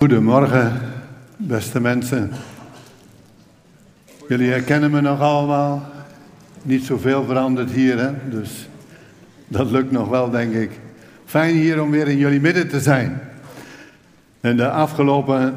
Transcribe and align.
Goedemorgen, 0.00 0.72
beste 1.36 1.80
mensen. 1.80 2.32
Jullie 4.28 4.50
herkennen 4.50 4.90
me 4.90 5.00
nog 5.00 5.20
allemaal. 5.20 5.92
Niet 6.62 6.84
zoveel 6.84 7.24
veranderd 7.24 7.70
hier, 7.70 7.98
hè? 7.98 8.10
dus 8.30 8.68
dat 9.48 9.70
lukt 9.70 9.90
nog 9.90 10.08
wel, 10.08 10.30
denk 10.30 10.54
ik. 10.54 10.70
Fijn 11.24 11.54
hier 11.54 11.82
om 11.82 11.90
weer 11.90 12.08
in 12.08 12.16
jullie 12.16 12.40
midden 12.40 12.68
te 12.68 12.80
zijn. 12.80 13.20
En 14.40 14.56
de 14.56 14.70
afgelopen 14.70 15.54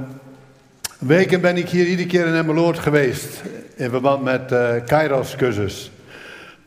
weken 1.00 1.42
ben 1.42 1.58
ik 1.58 1.70
hier 1.70 1.86
iedere 1.86 2.08
keer 2.08 2.28
in 2.28 2.36
Emmeloord 2.36 2.80
geweest. 2.80 3.42
In 3.76 3.90
verband 3.90 4.24
met 4.24 4.52
uh, 4.52 4.70
Kairos-cursus. 4.86 5.92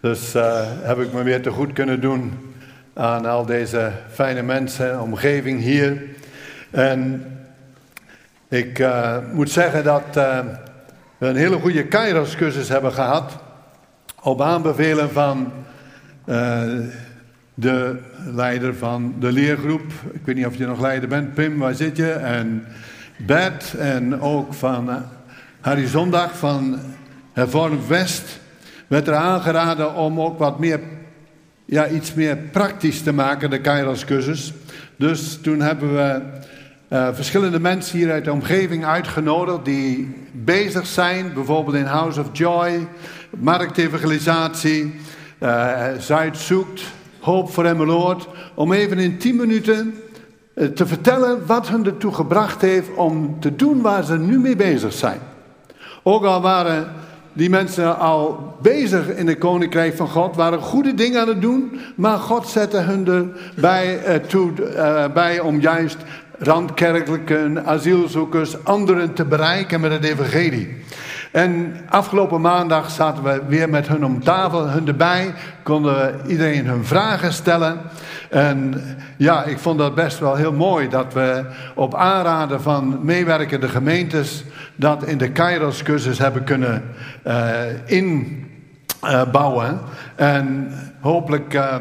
Dus 0.01 0.35
uh, 0.35 0.63
heb 0.83 0.99
ik 0.99 1.13
me 1.13 1.23
weer 1.23 1.43
te 1.43 1.51
goed 1.51 1.73
kunnen 1.73 2.01
doen 2.01 2.33
aan 2.95 3.27
al 3.27 3.47
deze 3.47 3.93
fijne 4.13 4.43
mensen, 4.43 5.01
omgeving 5.01 5.61
hier. 5.61 6.03
En 6.71 7.25
ik 8.57 8.79
uh, 8.79 9.17
moet 9.33 9.51
zeggen 9.51 9.85
dat 9.85 10.03
uh, 10.17 10.39
we 11.19 11.27
een 11.27 11.37
hele 11.37 11.59
goede 11.59 11.85
Kairos-cursus 11.85 12.69
hebben 12.69 12.93
gehad. 12.93 13.37
Op 14.23 14.41
aanbevelen 14.41 15.11
van 15.11 15.53
uh, 16.27 16.63
de 17.55 17.97
leider 18.35 18.75
van 18.75 19.15
de 19.21 19.33
leergroep. 19.33 19.93
Ik 20.13 20.21
weet 20.25 20.35
niet 20.37 20.47
of 20.47 20.57
je 20.57 20.67
nog 20.67 20.81
leider 20.81 21.09
bent, 21.09 21.35
Pim, 21.35 21.59
waar 21.59 21.75
zit 21.75 21.97
je? 21.97 22.11
En 22.11 22.67
Bert 23.17 23.75
en 23.75 24.21
ook 24.21 24.55
van 24.55 24.91
Harry 25.61 25.87
Zondag 25.87 26.39
van 26.39 26.79
Hervormd 27.33 27.87
West. 27.87 28.41
Werd 28.87 29.09
er 29.09 29.15
aangeraden 29.15 29.95
om 29.95 30.21
ook 30.21 30.39
wat 30.39 30.59
meer, 30.59 30.81
ja, 31.65 31.89
iets 31.89 32.15
meer 32.15 32.37
praktisch 32.37 33.03
te 33.03 33.13
maken, 33.13 33.51
de 33.51 33.61
Kairos-cursus. 33.61 34.53
Dus 34.97 35.39
toen 35.43 35.61
hebben 35.61 35.95
we 35.95 36.21
uh, 36.89 37.09
verschillende 37.13 37.61
mensen 37.61 37.99
hier 37.99 38.13
uit 38.13 38.25
de 38.25 38.33
omgeving 38.33 38.85
uitgenodigd 38.85 39.65
die 39.65 40.15
bezig 40.33 40.87
zijn, 40.87 41.33
bijvoorbeeld 41.35 41.77
in 41.77 41.85
House 41.85 42.21
of 42.21 42.27
Joy, 42.33 42.89
marktevangelisatie, 43.31 44.95
uh, 45.41 45.85
Zuid 45.99 46.37
zoekt, 46.37 46.83
Hoop 47.21 47.53
voor 47.53 47.65
Emmeloord, 47.65 48.29
om 48.55 48.73
even 48.73 48.99
in 48.99 49.19
10 49.19 49.37
minuten 49.37 49.95
uh, 50.55 50.69
te 50.69 50.87
vertellen 50.87 51.47
wat 51.47 51.69
hun 51.69 51.87
ertoe 51.87 52.15
gebracht 52.15 52.61
heeft 52.61 52.95
om 52.95 53.41
te 53.41 53.57
doen 53.57 53.81
waar 53.81 54.05
ze 54.05 54.19
nu 54.19 54.39
mee 54.39 54.57
bezig 54.57 54.93
zijn. 54.93 55.21
Ook 56.03 56.25
al 56.25 56.41
waren 56.41 56.93
die 57.33 57.51
mensen 57.51 57.99
al 57.99 58.55
bezig 58.63 59.09
in 59.09 59.27
het 59.27 59.39
koninkrijk 59.39 59.97
van 59.97 60.09
God, 60.09 60.37
waren 60.37 60.61
goede 60.61 60.95
dingen 60.95 61.21
aan 61.21 61.29
het 61.29 61.41
doen, 61.41 61.81
maar 61.95 62.19
God 62.19 62.49
zette 62.49 62.77
hun 62.77 63.33
erbij 63.55 64.21
toe, 64.29 64.53
bij 65.15 65.41
om 65.41 65.61
juist 65.61 65.97
randkerkelijke 66.39 67.63
asielzoekers, 67.65 68.65
anderen 68.65 69.15
te 69.15 69.25
bereiken 69.25 69.81
met 69.81 69.93
het 69.93 70.05
evangelie. 70.05 70.85
En 71.37 71.77
afgelopen 71.89 72.41
maandag 72.41 72.91
zaten 72.91 73.23
we 73.23 73.43
weer 73.49 73.69
met 73.69 73.89
hun 73.89 74.05
om 74.05 74.23
tafel, 74.23 74.69
hun 74.69 74.87
erbij, 74.87 75.35
konden 75.63 76.21
iedereen 76.27 76.67
hun 76.67 76.85
vragen 76.85 77.33
stellen. 77.33 77.79
En 78.31 78.83
ja, 79.17 79.45
ik 79.45 79.59
vond 79.59 79.79
dat 79.79 79.95
best 79.95 80.19
wel 80.19 80.35
heel 80.35 80.53
mooi 80.53 80.89
dat 80.89 81.13
we 81.13 81.45
op 81.75 81.95
aanraden 81.95 82.63
van 82.63 82.99
meewerkende 83.03 83.69
gemeentes 83.69 84.45
dat 84.75 85.05
in 85.05 85.19
de 85.19 85.31
Kairos-cursus 85.33 86.19
hebben 86.19 86.45
kunnen 86.45 86.83
uh, 87.27 87.61
inbouwen. 89.01 89.81
en 90.15 90.73
hopelijk 91.01 91.55
uh, 91.55 91.75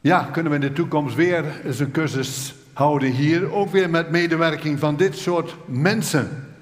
ja, 0.00 0.28
kunnen 0.32 0.52
we 0.52 0.58
in 0.58 0.66
de 0.66 0.72
toekomst 0.72 1.14
weer 1.14 1.44
eens 1.64 1.78
een 1.78 1.90
cursus 1.90 2.54
houden 2.76 3.10
hier. 3.10 3.52
Ook 3.52 3.70
weer 3.70 3.90
met 3.90 4.10
medewerking 4.10 4.78
van 4.78 4.96
dit 4.96 5.16
soort 5.16 5.56
mensen. 5.66 6.54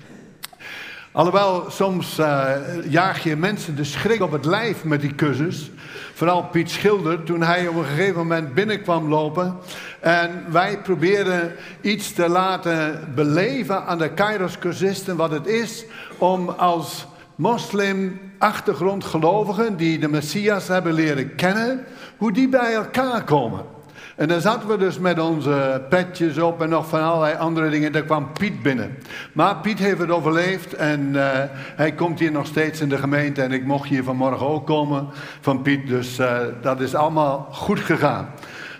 Alhoewel, 1.12 1.64
soms 1.70 2.18
uh, 2.18 2.50
jaag 2.88 3.22
je 3.22 3.36
mensen 3.36 3.76
de 3.76 3.84
schrik 3.84 4.20
op 4.22 4.32
het 4.32 4.44
lijf 4.44 4.84
met 4.84 5.00
die 5.00 5.14
cursus. 5.14 5.70
Vooral 6.14 6.44
Piet 6.44 6.70
Schilder, 6.70 7.22
toen 7.22 7.42
hij 7.42 7.68
op 7.68 7.76
een 7.76 7.84
gegeven 7.84 8.16
moment 8.16 8.54
binnenkwam 8.54 9.08
lopen. 9.08 9.56
En 10.00 10.44
wij 10.48 10.78
probeerden 10.82 11.52
iets 11.80 12.12
te 12.12 12.28
laten 12.28 13.08
beleven 13.14 13.86
aan 13.86 13.98
de 13.98 14.10
Kairos-cursisten 14.10 15.16
wat 15.16 15.30
het 15.30 15.46
is 15.46 15.84
om 16.18 16.48
als 16.48 17.06
moslim 17.34 18.20
achtergrondgelovigen 18.38 19.76
die 19.76 19.98
de 19.98 20.08
Messias 20.08 20.68
hebben 20.68 20.92
leren 20.92 21.34
kennen, 21.34 21.84
hoe 22.16 22.32
die 22.32 22.48
bij 22.48 22.74
elkaar 22.74 23.24
komen. 23.24 23.73
En 24.16 24.28
dan 24.28 24.40
zaten 24.40 24.68
we 24.68 24.76
dus 24.76 24.98
met 24.98 25.20
onze 25.20 25.82
petjes 25.88 26.38
op 26.38 26.62
en 26.62 26.68
nog 26.68 26.88
van 26.88 27.02
allerlei 27.02 27.36
andere 27.36 27.70
dingen. 27.70 27.92
Daar 27.92 28.02
kwam 28.02 28.32
Piet 28.32 28.62
binnen. 28.62 28.98
Maar 29.32 29.56
Piet 29.56 29.78
heeft 29.78 29.98
het 29.98 30.10
overleefd 30.10 30.74
en 30.74 31.00
uh, 31.12 31.30
hij 31.52 31.92
komt 31.92 32.18
hier 32.18 32.32
nog 32.32 32.46
steeds 32.46 32.80
in 32.80 32.88
de 32.88 32.98
gemeente. 32.98 33.42
En 33.42 33.52
ik 33.52 33.64
mocht 33.64 33.88
hier 33.88 34.04
vanmorgen 34.04 34.46
ook 34.46 34.66
komen 34.66 35.08
van 35.40 35.62
Piet. 35.62 35.86
Dus 35.86 36.18
uh, 36.18 36.38
dat 36.62 36.80
is 36.80 36.94
allemaal 36.94 37.48
goed 37.52 37.80
gegaan. 37.80 38.30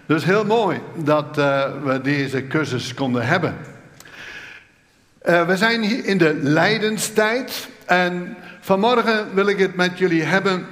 Dus 0.06 0.24
heel 0.24 0.44
mooi 0.44 0.80
dat 0.96 1.38
uh, 1.38 1.64
we 1.84 2.00
deze 2.00 2.46
cursus 2.46 2.94
konden 2.94 3.26
hebben. 3.26 3.56
we 5.22 5.56
zijn 5.56 5.82
hier 5.82 6.04
in 6.04 6.18
de 6.18 6.34
lijdenstijd. 6.42 7.68
En 7.84 8.36
vanmorgen 8.60 9.34
wil 9.34 9.46
ik 9.46 9.58
het 9.58 9.74
met 9.76 9.98
jullie 9.98 10.22
hebben 10.22 10.66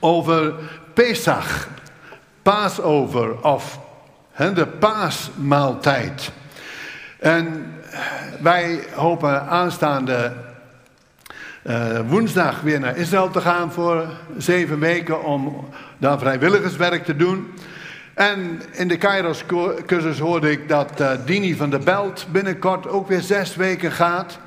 over 0.00 0.54
Pesach. 0.94 1.68
Passover 2.46 3.42
of 3.42 3.78
de 4.54 4.66
paasmaaltijd. 4.66 6.32
En 7.18 7.74
wij 8.40 8.80
hopen 8.94 9.46
aanstaande 9.46 10.32
uh, 11.64 12.00
woensdag 12.08 12.60
weer 12.60 12.80
naar 12.80 12.96
Israël 12.96 13.30
te 13.30 13.40
gaan 13.40 13.72
voor 13.72 14.06
zeven 14.36 14.78
weken 14.78 15.24
om 15.24 15.68
daar 15.98 16.18
vrijwilligerswerk 16.18 17.04
te 17.04 17.16
doen. 17.16 17.52
En 18.14 18.62
in 18.72 18.88
de 18.88 18.96
Kairos-cursus 18.96 20.18
hoorde 20.18 20.50
ik 20.50 20.68
dat 20.68 21.00
uh, 21.00 21.10
Dini 21.24 21.56
van 21.56 21.70
der 21.70 21.80
Belt 21.80 22.26
binnenkort 22.30 22.88
ook 22.88 23.08
weer 23.08 23.20
zes 23.20 23.56
weken 23.56 23.92
gaat. 23.92 24.38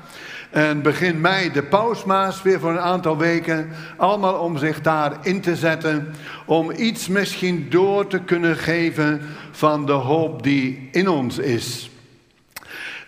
En 0.50 0.82
begin 0.82 1.20
mei 1.20 1.52
de 1.52 1.62
pausmaas 1.62 2.42
weer 2.42 2.60
voor 2.60 2.70
een 2.70 2.80
aantal 2.80 3.16
weken. 3.16 3.70
Allemaal 3.96 4.34
om 4.34 4.58
zich 4.58 4.80
daar 4.80 5.12
in 5.22 5.40
te 5.40 5.56
zetten. 5.56 6.14
Om 6.46 6.70
iets 6.70 7.08
misschien 7.08 7.66
door 7.70 8.06
te 8.06 8.18
kunnen 8.18 8.56
geven 8.56 9.20
van 9.50 9.86
de 9.86 9.92
hoop 9.92 10.42
die 10.42 10.88
in 10.92 11.08
ons 11.08 11.38
is. 11.38 11.90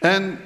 En 0.00 0.38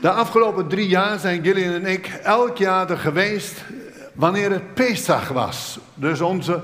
de 0.00 0.10
afgelopen 0.10 0.68
drie 0.68 0.88
jaar 0.88 1.18
zijn 1.18 1.42
Gillian 1.42 1.72
en 1.72 1.86
ik 1.86 2.06
elk 2.22 2.56
jaar 2.56 2.90
er 2.90 2.98
geweest 2.98 3.64
wanneer 4.12 4.50
het 4.50 4.74
Pesach 4.74 5.28
was. 5.28 5.78
Dus 5.94 6.20
onze, 6.20 6.62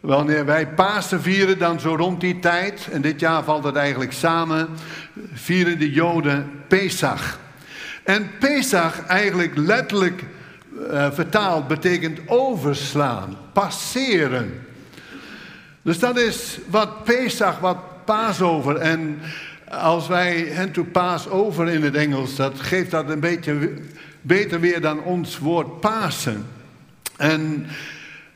wanneer 0.00 0.44
wij 0.44 0.68
Pasen 0.68 1.22
vieren, 1.22 1.58
dan 1.58 1.80
zo 1.80 1.94
rond 1.94 2.20
die 2.20 2.38
tijd. 2.38 2.88
En 2.92 3.00
dit 3.02 3.20
jaar 3.20 3.44
valt 3.44 3.64
het 3.64 3.76
eigenlijk 3.76 4.12
samen. 4.12 4.68
Vieren 5.32 5.78
de 5.78 5.90
Joden 5.90 6.50
Pesach. 6.68 7.38
En 8.04 8.30
Pesach 8.38 9.06
eigenlijk 9.06 9.56
letterlijk 9.56 10.24
uh, 10.90 11.12
vertaald 11.12 11.68
betekent 11.68 12.18
overslaan, 12.26 13.36
passeren. 13.52 14.66
Dus 15.82 15.98
dat 15.98 16.18
is 16.18 16.58
wat 16.66 17.04
Pesach, 17.04 17.58
wat 17.58 18.04
Passover. 18.04 18.76
En 18.76 19.20
als 19.68 20.08
wij 20.08 20.40
hen 20.40 20.72
to 20.72 20.84
pass 20.84 21.28
over 21.28 21.68
in 21.68 21.82
het 21.82 21.94
Engels, 21.94 22.36
dat 22.36 22.60
geeft 22.60 22.90
dat 22.90 23.10
een 23.10 23.20
beetje 23.20 23.72
beter 24.20 24.60
weer 24.60 24.80
dan 24.80 25.02
ons 25.02 25.38
woord 25.38 25.80
Pasen. 25.80 26.46
En 27.16 27.66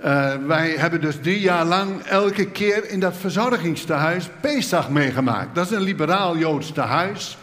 uh, 0.05 0.35
wij 0.47 0.71
hebben 0.71 1.01
dus 1.01 1.17
drie 1.23 1.41
jaar 1.41 1.65
lang 1.65 2.03
elke 2.03 2.51
keer 2.51 2.91
in 2.91 3.01
dat 3.01 3.17
verzorgingstehuis 3.17 4.29
Pesach 4.41 4.91
meegemaakt. 4.91 5.55
Dat 5.55 5.67
is 5.67 5.77
een 5.77 5.83
liberaal 5.83 6.37
Joods 6.37 6.73
tehuis. 6.73 7.39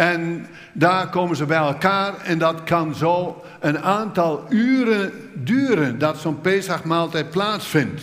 En 0.00 0.46
daar 0.72 1.08
komen 1.08 1.36
ze 1.36 1.44
bij 1.44 1.58
elkaar 1.58 2.14
en 2.24 2.38
dat 2.38 2.64
kan 2.64 2.94
zo 2.94 3.44
een 3.60 3.78
aantal 3.78 4.44
uren 4.48 5.12
duren 5.34 5.98
dat 5.98 6.18
zo'n 6.18 6.40
Pesachmaaltijd 6.40 7.30
plaatsvindt. 7.30 8.02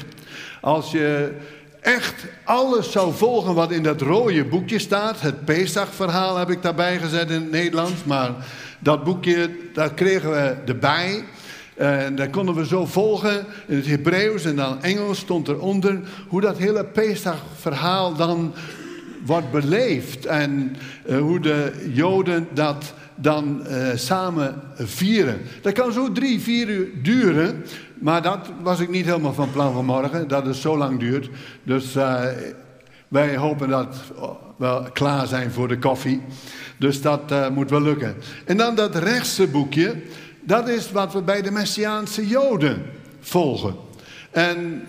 Als 0.62 0.92
je 0.92 1.36
echt 1.80 2.26
alles 2.44 2.92
zou 2.92 3.14
volgen 3.14 3.54
wat 3.54 3.72
in 3.72 3.84
dat 3.84 4.02
rode 4.02 4.46
boekje 4.46 4.80
staat, 4.80 5.22
het 5.22 5.46
Pesach-verhaal 5.46 6.38
heb 6.38 6.50
ik 6.50 6.62
daarbij 6.62 6.98
gezet 6.98 7.30
in 7.30 7.42
het 7.42 7.52
Nederlands, 7.52 8.04
maar 8.04 8.32
dat 8.80 9.04
boekje, 9.04 9.50
dat 9.74 9.94
kregen 9.94 10.32
we 10.32 10.56
erbij. 10.66 11.24
En 11.76 12.16
daar 12.16 12.30
konden 12.30 12.56
we 12.56 12.66
zo 12.66 12.86
volgen 12.86 13.46
in 13.68 13.76
het 13.76 13.86
Hebreeuws 13.86 14.46
en 14.46 14.56
dan 14.56 14.84
Engels 14.84 15.20
stond 15.20 15.48
eronder 15.48 16.00
hoe 16.28 16.42
dat 16.42 16.58
hele 16.58 16.86
Pesach-verhaal 16.86 18.16
dan 18.16 18.54
wordt 19.28 19.52
beleefd 19.52 20.26
en 20.26 20.76
uh, 21.06 21.18
hoe 21.18 21.40
de 21.40 21.90
Joden 21.94 22.48
dat 22.54 22.94
dan 23.16 23.62
uh, 23.68 23.88
samen 23.96 24.62
vieren. 24.76 25.42
Dat 25.62 25.74
kan 25.74 25.92
zo 25.92 26.12
drie, 26.12 26.40
vier 26.40 26.70
uur 26.70 26.90
duren, 27.04 27.66
maar 28.00 28.22
dat 28.22 28.52
was 28.62 28.80
ik 28.80 28.90
niet 28.90 29.06
helemaal 29.06 29.34
van 29.34 29.52
plan 29.52 29.74
vanmorgen, 29.74 30.28
dat 30.28 30.46
het 30.46 30.56
zo 30.56 30.78
lang 30.78 31.00
duurt. 31.00 31.30
Dus 31.64 31.96
uh, 31.96 32.22
wij 33.08 33.38
hopen 33.38 33.70
dat 33.70 33.96
wel 34.58 34.84
klaar 34.94 35.28
zijn 35.28 35.52
voor 35.52 35.68
de 35.68 35.78
koffie. 35.80 36.22
Dus 36.78 37.02
dat 37.02 37.52
moet 37.54 37.70
wel 37.70 37.82
lukken. 37.82 38.16
En 38.46 38.58
dan 38.58 38.76
dat 38.76 38.96
rechtse 38.96 39.48
boekje. 39.48 39.96
Dat 40.42 40.68
is 40.68 40.92
wat 40.92 41.14
we 41.14 41.22
bij 41.22 41.42
de 41.42 41.52
Messiaanse 41.52 42.28
Joden 42.28 42.86
volgen. 43.20 43.76
En 44.32 44.84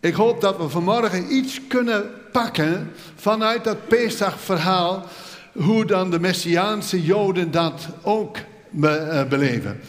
ik 0.00 0.14
hoop 0.14 0.40
dat 0.40 0.56
we 0.56 0.68
vanmorgen 0.68 1.34
iets 1.34 1.60
kunnen 1.68 2.04
pakken 2.42 2.90
vanuit 3.14 3.64
dat 3.64 3.88
Pesach-verhaal. 3.88 5.06
Hoe 5.52 5.84
dan 5.84 6.10
de 6.10 6.20
Messiaanse 6.20 7.02
Joden 7.02 7.50
dat 7.50 7.88
ook 8.02 8.36
be, 8.70 9.08
uh, 9.12 9.28
beleven. 9.28 9.80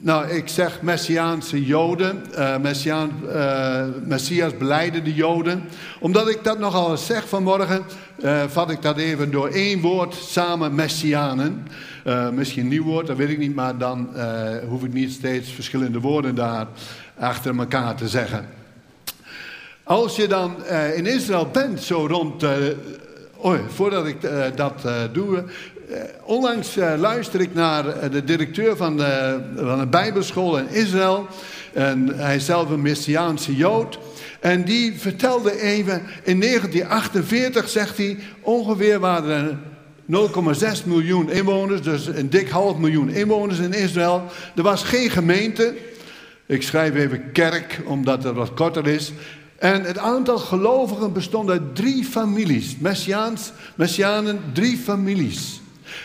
Nou, 0.00 0.28
ik 0.28 0.48
zeg 0.48 0.82
Messiaanse 0.82 1.64
Joden, 1.64 2.22
uh, 2.38 2.56
Messiaan, 2.56 3.10
uh, 3.26 3.84
Messias 4.04 4.56
beleidende 4.56 5.14
Joden. 5.14 5.62
Omdat 6.00 6.28
ik 6.28 6.44
dat 6.44 6.58
nogal 6.58 6.90
eens 6.90 7.06
zeg 7.06 7.28
vanmorgen, 7.28 7.82
uh, 8.24 8.42
vat 8.48 8.70
ik 8.70 8.82
dat 8.82 8.96
even 8.96 9.30
door 9.30 9.48
één 9.48 9.80
woord 9.80 10.14
samen, 10.14 10.74
Messianen. 10.74 11.66
misschien 12.32 12.62
een 12.62 12.68
nieuw 12.68 12.84
woord, 12.84 13.06
dat 13.06 13.16
weet 13.16 13.28
ik 13.28 13.38
niet, 13.38 13.54
maar 13.54 13.78
dan 13.78 14.08
hoef 14.68 14.84
ik 14.84 14.92
niet 14.92 15.12
steeds 15.12 15.50
verschillende 15.50 16.00
woorden 16.00 16.34
daar 16.34 16.66
achter 17.18 17.58
elkaar 17.58 17.94
te 17.94 18.08
zeggen. 18.08 18.61
Als 19.84 20.16
je 20.16 20.26
dan 20.26 20.66
in 20.94 21.06
Israël 21.06 21.48
bent, 21.52 21.82
zo 21.82 22.06
rond 22.06 22.44
Oh, 23.42 23.58
voordat 23.68 24.06
ik 24.06 24.22
uh, 24.22 24.44
dat 24.54 24.82
uh, 24.86 25.02
doe. 25.12 25.36
Uh, 25.36 25.96
onlangs 26.24 26.74
luister 26.96 27.40
ik 27.40 27.54
naar 27.54 28.10
de 28.10 28.24
directeur 28.24 28.76
van, 28.76 28.96
de, 28.96 29.40
van 29.56 29.80
een 29.80 29.90
Bijbelschool 29.90 30.58
in 30.58 30.68
Israël. 30.68 31.26
En 31.72 32.08
hij 32.16 32.36
is 32.36 32.44
zelf 32.44 32.70
een 32.70 32.82
Messiaanse 32.82 33.56
Jood. 33.56 33.98
En 34.40 34.64
die 34.64 35.00
vertelde 35.00 35.60
even, 35.60 36.02
in 36.22 36.40
1948 36.40 37.68
zegt 37.68 37.96
hij, 37.96 38.18
ongeveer 38.40 39.00
waren 39.00 39.58
er 40.08 40.78
0,6 40.80 40.84
miljoen 40.86 41.30
inwoners, 41.30 41.82
dus 41.82 42.06
een 42.06 42.30
dik 42.30 42.48
half 42.48 42.76
miljoen 42.76 43.08
inwoners 43.08 43.58
in 43.58 43.72
Israël. 43.72 44.22
Er 44.56 44.62
was 44.62 44.82
geen 44.82 45.10
gemeente. 45.10 45.74
Ik 46.46 46.62
schrijf 46.62 46.94
even 46.94 47.32
kerk, 47.32 47.80
omdat 47.84 48.24
het 48.24 48.34
wat 48.34 48.54
korter 48.54 48.86
is. 48.86 49.12
En 49.62 49.84
het 49.84 49.98
aantal 49.98 50.38
gelovigen 50.38 51.12
bestond 51.12 51.50
uit 51.50 51.76
drie 51.76 52.04
families. 52.04 52.76
Messiaans, 52.78 53.52
Messianen, 53.74 54.40
drie 54.52 54.76
families. 54.76 55.60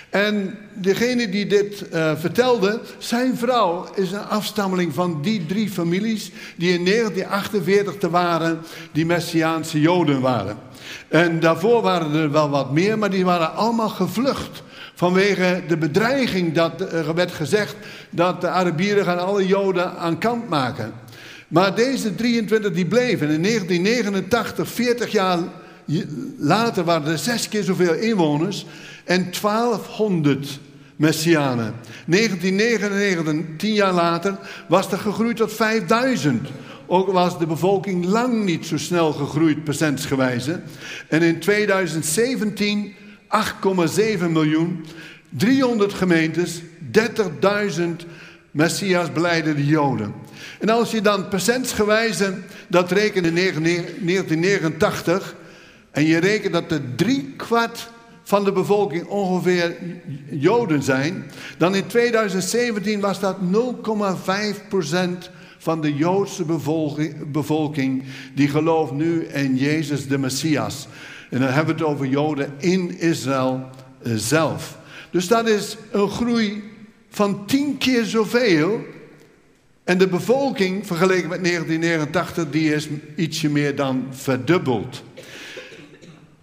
En 0.09 0.57
degene 0.73 1.29
die 1.29 1.45
dit 1.45 1.85
uh, 1.93 2.11
vertelde, 2.15 2.79
zijn 2.97 3.37
vrouw 3.37 3.85
is 3.95 4.11
een 4.11 4.27
afstammeling 4.27 4.93
van 4.93 5.21
die 5.21 5.45
drie 5.45 5.69
families 5.69 6.31
die 6.55 6.73
in 6.73 6.85
1948 6.85 7.97
te 7.97 8.09
waren, 8.09 8.59
die 8.91 9.05
Messiaanse 9.05 9.81
Joden 9.81 10.21
waren. 10.21 10.57
En 11.07 11.39
daarvoor 11.39 11.81
waren 11.81 12.13
er 12.13 12.31
wel 12.31 12.49
wat 12.49 12.71
meer, 12.71 12.97
maar 12.97 13.09
die 13.09 13.25
waren 13.25 13.55
allemaal 13.55 13.89
gevlucht. 13.89 14.63
Vanwege 14.93 15.63
de 15.67 15.77
bedreiging 15.77 16.53
dat 16.53 16.81
er 16.81 17.13
werd 17.13 17.31
gezegd 17.31 17.75
dat 18.09 18.41
de 18.41 18.49
Arabieren 18.49 19.05
gaan 19.05 19.19
alle 19.19 19.47
Joden 19.47 19.97
aan 19.97 20.17
kant 20.17 20.49
maken. 20.49 21.05
Maar 21.47 21.75
deze 21.75 22.15
23 22.15 22.71
die 22.71 22.85
bleven. 22.85 23.29
In 23.29 23.43
1989, 23.43 24.67
40 24.69 25.11
jaar 25.11 25.39
later, 26.37 26.83
waren 26.83 27.11
er 27.11 27.17
zes 27.17 27.49
keer 27.49 27.63
zoveel 27.63 27.93
inwoners 27.93 28.65
en 29.03 29.31
1200 29.41 30.59
Messianen. 30.95 31.73
1999, 32.05 33.57
tien 33.57 33.73
jaar 33.73 33.93
later, 33.93 34.37
was 34.67 34.91
er 34.91 34.97
gegroeid 34.97 35.35
tot 35.35 35.53
5000. 35.53 36.47
Ook 36.85 37.11
was 37.11 37.39
de 37.39 37.47
bevolking 37.47 38.05
lang 38.05 38.43
niet 38.43 38.65
zo 38.65 38.77
snel 38.77 39.13
gegroeid, 39.13 39.63
procentsgewijze. 39.63 40.61
En 41.07 41.21
in 41.21 41.39
2017 41.39 42.93
8,7 43.27 44.29
miljoen, 44.29 44.85
300 45.29 45.93
gemeentes, 45.93 46.61
30.000 46.91 48.05
Messias 48.57 49.11
beleidende 49.11 49.65
Joden. 49.65 50.13
En 50.59 50.69
als 50.69 50.91
je 50.91 51.01
dan 51.01 51.27
procentsgewijze 51.27 52.33
dat 52.67 52.91
rekent 52.91 53.25
in 53.25 53.35
1989 53.35 55.35
en 55.91 56.05
je 56.05 56.17
rekent 56.17 56.53
dat 56.53 56.71
er 56.71 56.81
drie 56.95 57.33
kwart 57.35 57.89
van 58.23 58.43
de 58.43 58.51
bevolking 58.51 59.05
ongeveer 59.05 59.75
Joden 60.29 60.83
zijn, 60.83 61.31
dan 61.57 61.75
in 61.75 61.87
2017 61.87 62.99
was 62.99 63.19
dat 63.19 63.37
0,5 63.37 64.67
procent 64.69 65.29
van 65.57 65.81
de 65.81 65.95
Joodse 65.95 66.45
bevolking 67.31 68.03
die 68.33 68.47
gelooft 68.47 68.91
nu 68.91 69.23
in 69.23 69.55
Jezus 69.55 70.07
de 70.07 70.17
Messias. 70.17 70.87
En 71.29 71.39
dan 71.39 71.49
hebben 71.49 71.75
we 71.75 71.81
het 71.81 71.91
over 71.91 72.05
Joden 72.05 72.53
in 72.57 72.99
Israël 72.99 73.69
eh, 74.01 74.13
zelf. 74.15 74.77
Dus 75.11 75.27
dat 75.27 75.47
is 75.47 75.77
een 75.91 76.09
groei 76.09 76.75
van 77.09 77.45
tien 77.45 77.77
keer 77.77 78.05
zoveel 78.05 78.85
en 79.83 79.97
de 79.97 80.07
bevolking, 80.07 80.87
vergeleken 80.87 81.29
met 81.29 81.43
1989, 81.43 82.49
die 82.49 82.73
is 82.73 82.87
ietsje 83.15 83.49
meer 83.49 83.75
dan 83.75 84.07
verdubbeld. 84.11 85.03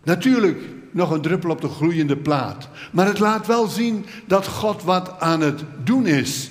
Natuurlijk 0.03 0.61
nog 0.91 1.11
een 1.11 1.21
druppel 1.21 1.51
op 1.51 1.61
de 1.61 1.69
groeiende 1.69 2.17
plaat. 2.17 2.69
Maar 2.93 3.07
het 3.07 3.19
laat 3.19 3.47
wel 3.47 3.67
zien 3.67 4.07
dat 4.27 4.47
God 4.47 4.83
wat 4.83 5.21
aan 5.21 5.41
het 5.41 5.61
doen 5.85 6.07
is. 6.07 6.51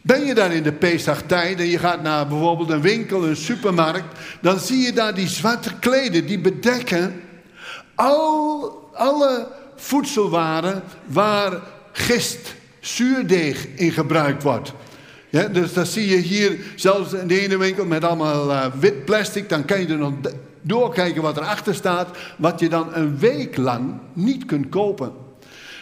Ben 0.00 0.26
je 0.26 0.34
daar 0.34 0.52
in 0.52 0.62
de 0.62 0.72
Pesach-tijd 0.72 1.58
en 1.58 1.66
je 1.66 1.78
gaat 1.78 2.02
naar 2.02 2.26
bijvoorbeeld 2.26 2.70
een 2.70 2.80
winkel, 2.80 3.26
een 3.26 3.36
supermarkt, 3.36 4.18
dan 4.40 4.58
zie 4.58 4.78
je 4.78 4.92
daar 4.92 5.14
die 5.14 5.28
zwarte 5.28 5.74
kleden 5.78 6.26
die 6.26 6.38
bedekken 6.38 7.20
al, 7.94 8.90
alle 8.94 9.48
voedselwaren 9.76 10.82
waar 11.06 11.60
gist, 11.92 12.54
zuurdeeg 12.86 13.68
in 13.74 13.92
gebruikt 13.92 14.42
wordt. 14.42 14.72
Ja, 15.28 15.48
dus 15.48 15.72
dat 15.72 15.88
zie 15.88 16.08
je 16.08 16.16
hier, 16.16 16.56
zelfs 16.74 17.12
in 17.12 17.26
de 17.26 17.40
ene 17.40 17.56
winkel 17.56 17.84
met 17.84 18.04
allemaal 18.04 18.50
uh, 18.50 18.66
wit 18.80 19.04
plastic. 19.04 19.48
Dan 19.48 19.64
kan 19.64 19.80
je 19.80 19.86
er 19.86 19.98
nog 19.98 20.12
doorkijken 20.60 21.22
wat 21.22 21.36
erachter 21.36 21.74
staat. 21.74 22.16
Wat 22.36 22.60
je 22.60 22.68
dan 22.68 22.94
een 22.94 23.18
week 23.18 23.56
lang 23.56 23.98
niet 24.12 24.44
kunt 24.44 24.68
kopen. 24.68 25.12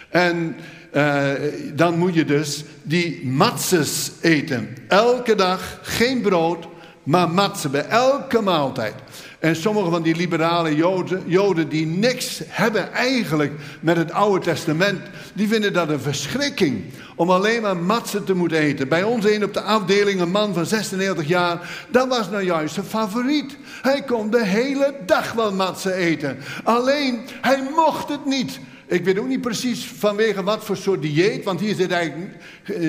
En 0.09 0.57
uh, 0.93 1.31
dan 1.75 1.99
moet 1.99 2.15
je 2.15 2.25
dus 2.25 2.65
die 2.83 3.27
matzes 3.27 4.11
eten. 4.21 4.77
Elke 4.89 5.35
dag 5.35 5.79
geen 5.83 6.21
brood, 6.21 6.67
maar 7.03 7.31
matsen 7.31 7.71
bij 7.71 7.87
elke 7.87 8.41
maaltijd. 8.41 8.95
En 9.45 9.57
sommige 9.57 9.91
van 9.91 10.03
die 10.03 10.17
liberale 10.17 10.75
joden, 10.75 11.23
joden, 11.27 11.69
die 11.69 11.87
niks 11.87 12.41
hebben 12.47 12.93
eigenlijk 12.93 13.53
met 13.81 13.97
het 13.97 14.13
Oude 14.13 14.45
Testament, 14.45 15.01
die 15.35 15.49
vinden 15.49 15.73
dat 15.73 15.89
een 15.89 16.01
verschrikking 16.01 16.85
om 17.17 17.31
alleen 17.31 17.63
maar 17.63 17.77
matsen 17.77 18.25
te 18.25 18.35
moeten 18.35 18.59
eten. 18.59 18.89
Bij 18.89 19.03
ons 19.03 19.25
een 19.25 19.45
op 19.45 19.55
de 19.55 19.61
afdeling, 19.61 20.21
een 20.21 20.31
man 20.31 20.55
van 20.55 20.67
96 20.67 21.27
jaar, 21.27 21.87
dat 21.91 22.09
was 22.09 22.31
nou 22.31 22.43
juist 22.43 22.75
zijn 22.75 22.87
favoriet. 22.87 23.57
Hij 23.83 24.03
kon 24.03 24.31
de 24.31 24.47
hele 24.47 24.95
dag 25.07 25.33
wel 25.33 25.53
matsen 25.53 25.95
eten. 25.95 26.39
Alleen, 26.63 27.21
hij 27.41 27.63
mocht 27.77 28.09
het 28.09 28.25
niet. 28.25 28.61
Ik 28.87 29.05
weet 29.05 29.19
ook 29.19 29.29
niet 29.29 29.41
precies 29.41 29.85
vanwege 29.85 30.43
wat 30.43 30.65
voor 30.65 30.77
soort 30.77 31.03
dieet, 31.03 31.45
want 31.45 31.61
hier 31.61 31.75
zit 31.75 31.91
eigenlijk 31.91 32.33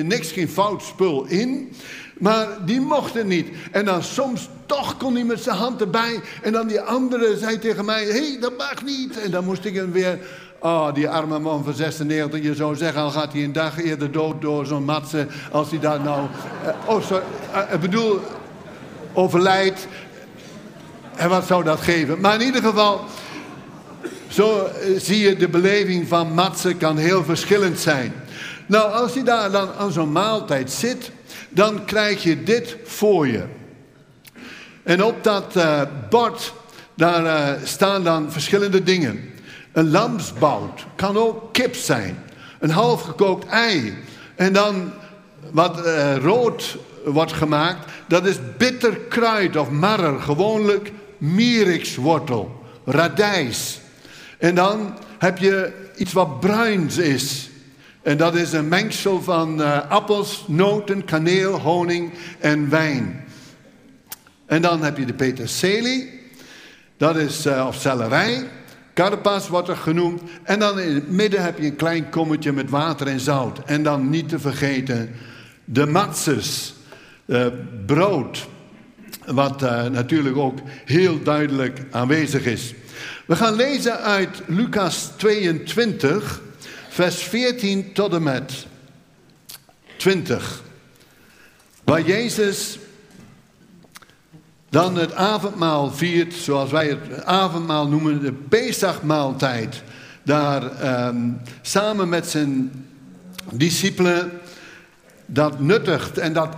niks, 0.02 0.32
geen 0.32 0.48
fout 0.48 0.82
spul 0.82 1.24
in. 1.26 1.72
Maar 2.18 2.46
die 2.64 2.80
mocht 2.80 3.14
het 3.14 3.26
niet. 3.26 3.48
En 3.70 3.84
dan 3.84 4.02
soms 4.02 4.48
toch 4.66 4.96
kon 4.96 5.14
hij 5.14 5.24
met 5.24 5.42
zijn 5.42 5.56
hand 5.56 5.80
erbij. 5.80 6.20
En 6.42 6.52
dan 6.52 6.66
die 6.66 6.80
andere 6.80 7.36
zei 7.38 7.58
tegen 7.58 7.84
mij, 7.84 8.04
hé, 8.04 8.10
hey, 8.10 8.36
dat 8.40 8.56
mag 8.56 8.84
niet. 8.84 9.20
En 9.20 9.30
dan 9.30 9.44
moest 9.44 9.64
ik 9.64 9.74
hem 9.74 9.92
weer 9.92 10.18
Oh, 10.60 10.94
die 10.94 11.08
arme 11.08 11.38
man 11.38 11.64
van 11.64 11.74
96, 11.74 12.42
je 12.42 12.54
zou 12.54 12.76
zeggen, 12.76 13.00
al 13.00 13.10
gaat 13.10 13.32
hij 13.32 13.44
een 13.44 13.52
dag 13.52 13.82
eerder 13.82 14.12
dood 14.12 14.40
door 14.40 14.66
zo'n 14.66 14.84
matse, 14.84 15.26
als 15.50 15.70
hij 15.70 15.78
daar 15.78 16.00
nou, 16.00 16.26
uh, 16.64 16.94
oh 16.94 17.02
sorry, 17.02 17.24
uh, 17.54 17.72
ik 17.72 17.80
bedoel, 17.80 18.20
overlijdt. 19.12 19.86
En 21.14 21.28
wat 21.28 21.46
zou 21.46 21.64
dat 21.64 21.80
geven? 21.80 22.20
Maar 22.20 22.34
in 22.34 22.46
ieder 22.46 22.62
geval, 22.62 23.04
zo 24.28 24.64
uh, 24.64 25.00
zie 25.00 25.18
je, 25.18 25.36
de 25.36 25.48
beleving 25.48 26.08
van 26.08 26.32
matsen 26.34 26.76
kan 26.76 26.96
heel 26.96 27.24
verschillend 27.24 27.78
zijn. 27.78 28.12
Nou, 28.66 28.92
als 28.92 29.14
je 29.14 29.22
daar 29.22 29.50
dan 29.50 29.68
aan 29.78 29.92
zo'n 29.92 30.12
maaltijd 30.12 30.70
zit, 30.70 31.10
dan 31.56 31.84
krijg 31.84 32.22
je 32.22 32.42
dit 32.42 32.76
voor 32.84 33.26
je. 33.26 33.44
En 34.82 35.04
op 35.04 35.24
dat 35.24 35.54
bord, 36.10 36.52
daar 36.94 37.58
staan 37.64 38.04
dan 38.04 38.32
verschillende 38.32 38.82
dingen. 38.82 39.30
Een 39.72 39.90
lamsbout 39.90 40.84
kan 40.96 41.16
ook 41.16 41.52
kip 41.52 41.74
zijn. 41.74 42.18
Een 42.58 42.70
half 42.70 43.02
gekookt 43.02 43.46
ei. 43.46 43.94
En 44.34 44.52
dan 44.52 44.92
wat 45.50 45.86
uh, 45.86 46.16
rood 46.16 46.76
wordt 47.04 47.32
gemaakt, 47.32 47.92
dat 48.08 48.26
is 48.26 48.36
bitter 48.56 48.96
kruid 49.08 49.56
of 49.56 49.70
marrer. 49.70 50.20
Gewoonlijk 50.20 50.92
mierikswortel, 51.18 52.64
radijs. 52.84 53.80
En 54.38 54.54
dan 54.54 54.98
heb 55.18 55.38
je 55.38 55.72
iets 55.96 56.12
wat 56.12 56.40
bruins 56.40 56.96
is. 56.96 57.50
En 58.06 58.16
dat 58.16 58.34
is 58.34 58.52
een 58.52 58.68
mengsel 58.68 59.22
van 59.22 59.60
uh, 59.60 59.90
appels, 59.90 60.44
noten, 60.48 61.04
kaneel, 61.04 61.60
honing 61.60 62.12
en 62.38 62.70
wijn. 62.70 63.24
En 64.46 64.62
dan 64.62 64.82
heb 64.82 64.98
je 64.98 65.04
de 65.04 65.14
peterselie. 65.14 66.20
Dat 66.96 67.16
is, 67.16 67.46
uh, 67.46 67.64
of 67.68 67.74
celerij. 67.74 68.48
Karpas 68.94 69.48
wordt 69.48 69.68
er 69.68 69.76
genoemd. 69.76 70.22
En 70.42 70.58
dan 70.58 70.80
in 70.80 70.94
het 70.94 71.10
midden 71.10 71.42
heb 71.42 71.58
je 71.58 71.66
een 71.66 71.76
klein 71.76 72.10
kommetje 72.10 72.52
met 72.52 72.70
water 72.70 73.06
en 73.06 73.20
zout. 73.20 73.58
En 73.64 73.82
dan 73.82 74.10
niet 74.10 74.28
te 74.28 74.38
vergeten 74.38 75.10
de 75.64 75.86
matzes, 75.86 76.74
uh, 77.26 77.46
brood. 77.86 78.48
Wat 79.24 79.60
natuurlijk 79.90 80.36
ook 80.36 80.58
heel 80.84 81.22
duidelijk 81.22 81.80
aanwezig 81.90 82.44
is. 82.44 82.74
We 83.26 83.36
gaan 83.36 83.54
lezen 83.54 84.00
uit 84.00 84.42
Lucas 84.46 85.12
22, 85.16 86.44
vers 86.96 87.22
14 87.22 87.92
tot 87.92 88.12
en 88.12 88.22
met 88.22 88.66
20. 89.96 90.62
Waar 91.84 92.02
Jezus 92.02 92.78
dan 94.68 94.96
het 94.96 95.14
avondmaal 95.14 95.92
viert, 95.92 96.34
zoals 96.34 96.70
wij 96.70 96.88
het 96.88 97.24
avondmaal 97.24 97.88
noemen, 97.88 98.20
de 98.20 98.32
Pesachmaaltijd. 98.32 99.82
Daar 100.22 100.62
um, 101.08 101.40
samen 101.62 102.08
met 102.08 102.26
zijn 102.26 102.72
discipelen 103.50 104.30
dat 105.26 105.60
nuttigt. 105.60 106.18
En 106.18 106.32
dat 106.32 106.54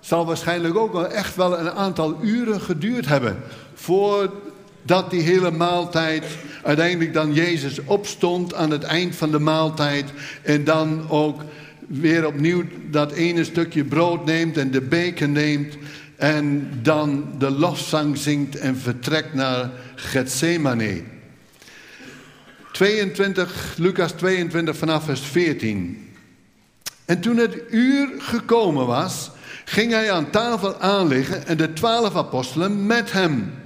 zal 0.00 0.26
waarschijnlijk 0.26 0.76
ook 0.76 0.92
wel 0.92 1.06
echt 1.06 1.36
wel 1.36 1.58
een 1.58 1.70
aantal 1.70 2.18
uren 2.22 2.60
geduurd 2.60 3.06
hebben. 3.06 3.36
Voordat 4.78 5.10
die 5.10 5.22
hele 5.22 5.50
maaltijd 5.50 6.24
uiteindelijk 6.62 7.12
dan 7.12 7.32
Jezus 7.32 7.84
opstond 7.84 8.54
aan 8.54 8.70
het 8.70 8.82
eind 8.82 9.16
van 9.16 9.30
de 9.30 9.38
maaltijd. 9.38 10.04
En 10.42 10.64
dan 10.64 11.08
ook 11.08 11.42
weer 11.86 12.26
opnieuw 12.26 12.62
dat 12.90 13.12
ene 13.12 13.44
stukje 13.44 13.84
brood 13.84 14.24
neemt 14.24 14.56
en 14.56 14.70
de 14.70 14.80
beker 14.80 15.28
neemt. 15.28 15.76
En 16.16 16.70
dan 16.82 17.28
de 17.38 17.50
lofzang 17.50 18.18
zingt 18.18 18.56
en 18.56 18.76
vertrekt 18.76 19.34
naar 19.34 19.70
Gethsemane. 19.94 21.02
22, 22.72 23.74
Lucas 23.76 24.12
22 24.12 24.76
vanaf 24.76 25.04
vers 25.04 25.20
14. 25.20 26.12
En 27.04 27.20
toen 27.20 27.36
het 27.36 27.62
uur 27.70 28.08
gekomen 28.18 28.86
was, 28.86 29.30
ging 29.64 29.92
hij 29.92 30.12
aan 30.12 30.30
tafel 30.30 30.80
aanliggen 30.80 31.46
en 31.46 31.56
de 31.56 31.72
twaalf 31.72 32.16
apostelen 32.16 32.86
met 32.86 33.12
hem. 33.12 33.57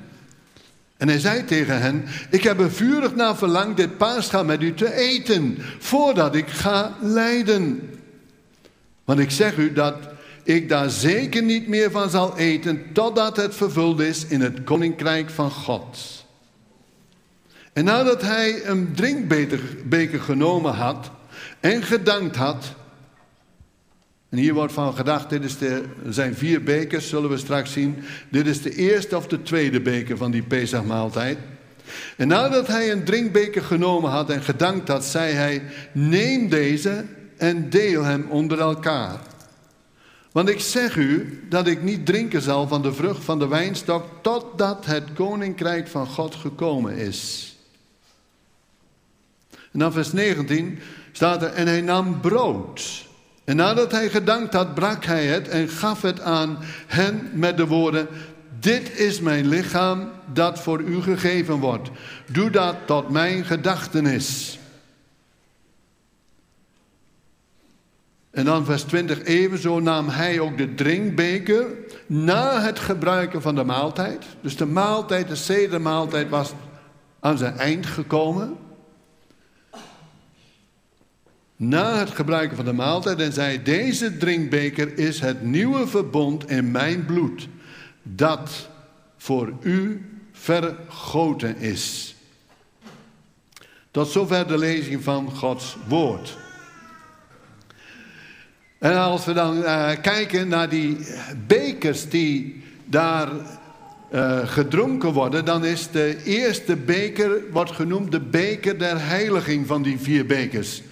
En 1.03 1.09
hij 1.09 1.19
zei 1.19 1.45
tegen 1.45 1.81
hen: 1.81 2.05
Ik 2.31 2.43
heb 2.43 2.61
er 2.61 2.73
vurig 2.73 3.15
naar 3.15 3.37
verlangd 3.37 3.77
dit 3.77 3.97
paascha 3.97 4.43
met 4.43 4.63
u 4.63 4.75
te 4.75 4.95
eten, 4.95 5.59
voordat 5.79 6.35
ik 6.35 6.49
ga 6.49 6.97
lijden. 7.01 7.91
Want 9.05 9.19
ik 9.19 9.31
zeg 9.31 9.57
u 9.57 9.73
dat 9.73 9.97
ik 10.43 10.69
daar 10.69 10.91
zeker 10.91 11.43
niet 11.43 11.69
meer 11.69 11.91
van 11.91 12.11
zal 12.11 12.39
eten, 12.39 12.93
totdat 12.93 13.37
het 13.37 13.55
vervuld 13.55 14.01
is 14.01 14.27
in 14.27 14.41
het 14.41 14.65
koninkrijk 14.65 15.31
van 15.31 15.51
God. 15.51 15.99
En 17.73 17.85
nadat 17.85 18.23
hij 18.23 18.67
een 18.67 18.93
drinkbeker 18.95 20.21
genomen 20.21 20.75
had 20.75 21.11
en 21.61 21.83
gedankt 21.83 22.37
had, 22.37 22.75
en 24.33 24.39
hier 24.39 24.55
wordt 24.55 24.73
van 24.73 24.95
gedacht, 24.95 25.31
dit 25.31 25.45
is 25.45 25.59
de, 25.59 25.85
er 26.05 26.13
zijn 26.13 26.35
vier 26.35 26.63
bekers, 26.63 27.09
zullen 27.09 27.31
we 27.31 27.37
straks 27.37 27.73
zien. 27.73 27.97
Dit 28.29 28.47
is 28.47 28.63
de 28.63 28.75
eerste 28.75 29.17
of 29.17 29.27
de 29.27 29.43
tweede 29.43 29.81
beker 29.81 30.17
van 30.17 30.31
die 30.31 30.43
Pesachmaaltijd. 30.43 31.39
En 32.17 32.29
nadat 32.29 32.67
hij 32.67 32.93
een 32.93 33.05
drinkbeker 33.05 33.63
genomen 33.63 34.11
had 34.11 34.31
en 34.31 34.43
gedankt 34.43 34.89
had, 34.89 35.05
zei 35.05 35.33
hij, 35.33 35.63
neem 35.93 36.49
deze 36.49 37.05
en 37.37 37.71
deel 37.71 38.03
hem 38.03 38.27
onder 38.29 38.61
elkaar. 38.61 39.21
Want 40.31 40.49
ik 40.49 40.61
zeg 40.61 40.97
u 40.97 41.43
dat 41.49 41.67
ik 41.67 41.83
niet 41.83 42.07
drinken 42.07 42.43
zal 42.43 42.69
van 42.69 42.83
de 42.83 42.93
vrucht 42.93 43.25
van 43.25 43.39
de 43.39 43.49
wijnstok 43.49 44.05
totdat 44.23 44.87
het 44.87 45.13
koninkrijk 45.15 45.89
van 45.89 46.07
God 46.07 46.35
gekomen 46.35 46.97
is. 46.97 47.55
En 49.73 49.79
dan 49.79 49.93
vers 49.93 50.13
19 50.13 50.79
staat 51.13 51.43
er, 51.43 51.53
en 51.53 51.67
hij 51.67 51.81
nam 51.81 52.21
brood. 52.21 53.11
En 53.45 53.57
nadat 53.57 53.93
hij 53.93 54.09
gedankt 54.09 54.55
had, 54.55 54.75
brak 54.75 55.05
hij 55.05 55.27
het 55.27 55.49
en 55.49 55.69
gaf 55.69 56.03
het 56.03 56.21
aan 56.21 56.59
hen 56.87 57.31
met 57.33 57.57
de 57.57 57.67
woorden: 57.67 58.09
Dit 58.61 58.99
is 58.99 59.21
mijn 59.21 59.49
lichaam 59.49 60.11
dat 60.33 60.59
voor 60.59 60.81
u 60.81 61.03
gegeven 61.03 61.55
wordt. 61.55 61.91
Doe 62.31 62.51
dat 62.51 62.77
tot 62.87 63.09
mijn 63.09 63.45
gedachtenis. 63.45 64.59
En 68.31 68.45
dan 68.45 68.65
vers 68.65 68.83
20, 68.83 69.23
evenzo 69.23 69.81
nam 69.81 70.09
hij 70.09 70.41
ook 70.41 70.59
de 70.59 70.75
drinkbeker 70.75 71.67
na 72.07 72.61
het 72.61 72.79
gebruiken 72.79 73.43
van 73.43 73.55
de 73.55 73.65
maaltijd. 73.65 74.25
Dus 74.41 74.57
de 74.57 74.67
maaltijd, 74.67 75.29
de 75.29 75.37
zedermaaltijd 75.37 76.29
was 76.29 76.53
aan 77.21 77.39
zijn 77.39 77.57
eind 77.59 77.87
gekomen 77.87 78.57
na 81.63 81.99
het 81.99 82.11
gebruiken 82.11 82.57
van 82.57 82.65
de 82.65 82.73
maaltijd 82.73 83.21
en 83.21 83.33
zei: 83.33 83.63
Deze 83.63 84.17
drinkbeker 84.17 84.99
is 84.99 85.21
het 85.21 85.43
nieuwe 85.43 85.87
verbond 85.87 86.51
in 86.51 86.71
mijn 86.71 87.05
bloed, 87.05 87.49
dat 88.03 88.69
voor 89.17 89.53
u 89.61 90.07
vergoten 90.33 91.57
is. 91.57 92.15
Tot 93.91 94.09
zover 94.09 94.47
de 94.47 94.59
lezing 94.59 95.03
van 95.03 95.31
Gods 95.31 95.77
woord. 95.89 96.37
En 98.79 98.97
als 98.97 99.25
we 99.25 99.33
dan 99.33 99.57
uh, 99.57 99.91
kijken 100.03 100.49
naar 100.49 100.69
die 100.69 100.97
bekers 101.47 102.09
die 102.09 102.63
daar 102.85 103.29
uh, 104.13 104.39
gedronken 104.45 105.13
worden, 105.13 105.45
dan 105.45 105.65
is 105.65 105.91
de 105.91 106.23
eerste 106.25 106.77
beker, 106.77 107.41
wordt 107.51 107.71
genoemd 107.71 108.13
de 108.13 108.21
beker 108.21 108.79
der 108.79 109.07
heiliging 109.07 109.67
van 109.67 109.83
die 109.83 109.99
vier 109.99 110.27
bekers. 110.27 110.83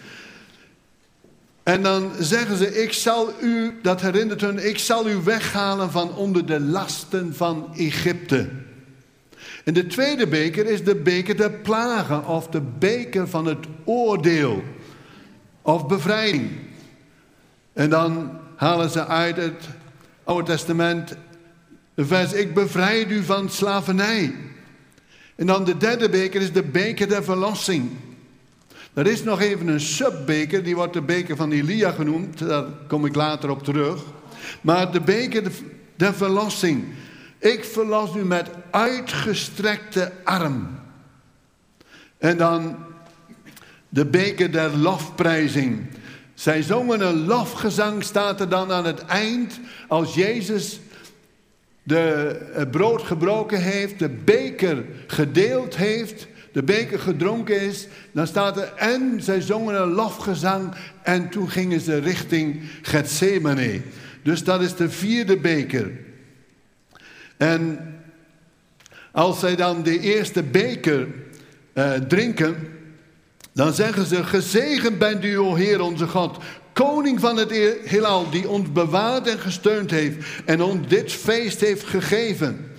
En 1.71 1.83
dan 1.83 2.11
zeggen 2.19 2.57
ze, 2.57 2.83
ik 2.83 2.93
zal 2.93 3.33
u, 3.41 3.79
dat 3.83 4.01
herinnert 4.01 4.41
hun, 4.41 4.69
ik 4.69 4.79
zal 4.79 5.09
u 5.09 5.17
weghalen 5.17 5.91
van 5.91 6.15
onder 6.15 6.47
de 6.47 6.61
lasten 6.61 7.35
van 7.35 7.75
Egypte. 7.77 8.49
En 9.65 9.75
de 9.75 9.87
tweede 9.87 10.27
beker 10.27 10.67
is 10.67 10.85
de 10.85 10.95
beker 10.95 11.37
der 11.37 11.51
plagen 11.51 12.27
of 12.27 12.47
de 12.47 12.61
beker 12.79 13.29
van 13.29 13.47
het 13.47 13.67
oordeel 13.85 14.63
of 15.63 15.87
bevrijding. 15.87 16.51
En 17.73 17.91
dan 17.91 18.39
halen 18.57 18.91
ze 18.91 19.07
uit 19.07 19.37
het 19.37 19.69
Oude 20.25 20.51
Testament 20.51 21.17
de 21.95 22.07
vers, 22.07 22.33
ik 22.33 22.55
bevrijd 22.55 23.11
u 23.11 23.25
van 23.25 23.51
slavernij. 23.51 24.35
En 25.37 25.47
dan 25.47 25.65
de 25.65 25.77
derde 25.77 26.09
beker 26.09 26.41
is 26.41 26.53
de 26.53 26.63
beker 26.63 27.09
der 27.09 27.25
verlossing. 27.25 27.91
Er 29.01 29.07
is 29.07 29.23
nog 29.23 29.41
even 29.41 29.69
een 29.69 29.81
subbeker, 29.81 30.63
die 30.63 30.75
wordt 30.75 30.93
de 30.93 31.03
beker 31.03 31.37
van 31.37 31.53
Elia 31.53 31.91
genoemd. 31.91 32.39
Daar 32.39 32.65
kom 32.87 33.07
ik 33.07 33.15
later 33.15 33.51
op 33.51 33.65
terug. 33.65 34.03
Maar 34.61 34.93
de 34.93 35.01
beker 35.01 35.51
de, 35.97 36.13
verlossing. 36.13 36.85
Ik 37.39 37.65
verlos 37.65 38.17
u 38.17 38.25
met 38.25 38.49
uitgestrekte 38.71 40.13
arm. 40.25 40.81
En 42.19 42.37
dan 42.37 42.77
de 43.89 44.07
beker 44.07 44.53
der 44.53 44.77
lofprijzing. 44.77 45.87
Zij 46.35 46.63
zongen 46.63 47.07
een 47.07 47.27
lofgezang, 47.27 48.05
staat 48.05 48.41
er 48.41 48.49
dan 48.49 48.73
aan 48.73 48.85
het 48.85 49.05
eind. 49.05 49.61
Als 49.89 50.15
Jezus 50.15 50.81
de, 51.83 52.67
brood 52.71 53.03
gebroken 53.03 53.63
heeft, 53.63 53.99
de 53.99 54.09
beker 54.09 54.85
gedeeld 55.07 55.77
heeft 55.77 56.27
de 56.53 56.63
beker 56.63 56.99
gedronken 56.99 57.61
is, 57.61 57.87
dan 58.13 58.27
staat 58.27 58.57
er 58.57 58.73
en 58.77 59.23
zij 59.23 59.41
zongen 59.41 59.83
een 59.83 59.93
lofgezang 59.93 60.75
en 61.03 61.29
toen 61.29 61.51
gingen 61.51 61.81
ze 61.81 61.99
richting 61.99 62.63
Gethsemane. 62.83 63.81
Dus 64.23 64.45
dat 64.45 64.63
is 64.63 64.75
de 64.75 64.91
vierde 64.91 65.37
beker. 65.37 65.91
En 67.37 67.79
als 69.13 69.41
zij 69.41 69.57
dan 69.57 69.83
de 69.83 70.01
eerste 70.01 70.43
beker 70.43 71.07
uh, 71.75 71.93
drinken, 71.93 72.57
dan 73.53 73.73
zeggen 73.73 74.07
ze: 74.07 74.25
Gezegend 74.25 74.99
bent 74.99 75.25
u, 75.25 75.39
o 75.39 75.55
Heer 75.55 75.81
onze 75.81 76.07
God, 76.07 76.39
koning 76.73 77.21
van 77.21 77.37
het 77.37 77.51
heelal, 77.85 78.31
die 78.31 78.49
ons 78.49 78.73
bewaard 78.73 79.27
en 79.27 79.39
gesteund 79.39 79.91
heeft 79.91 80.43
en 80.45 80.63
ons 80.63 80.89
dit 80.89 81.13
feest 81.13 81.61
heeft 81.61 81.85
gegeven. 81.85 82.70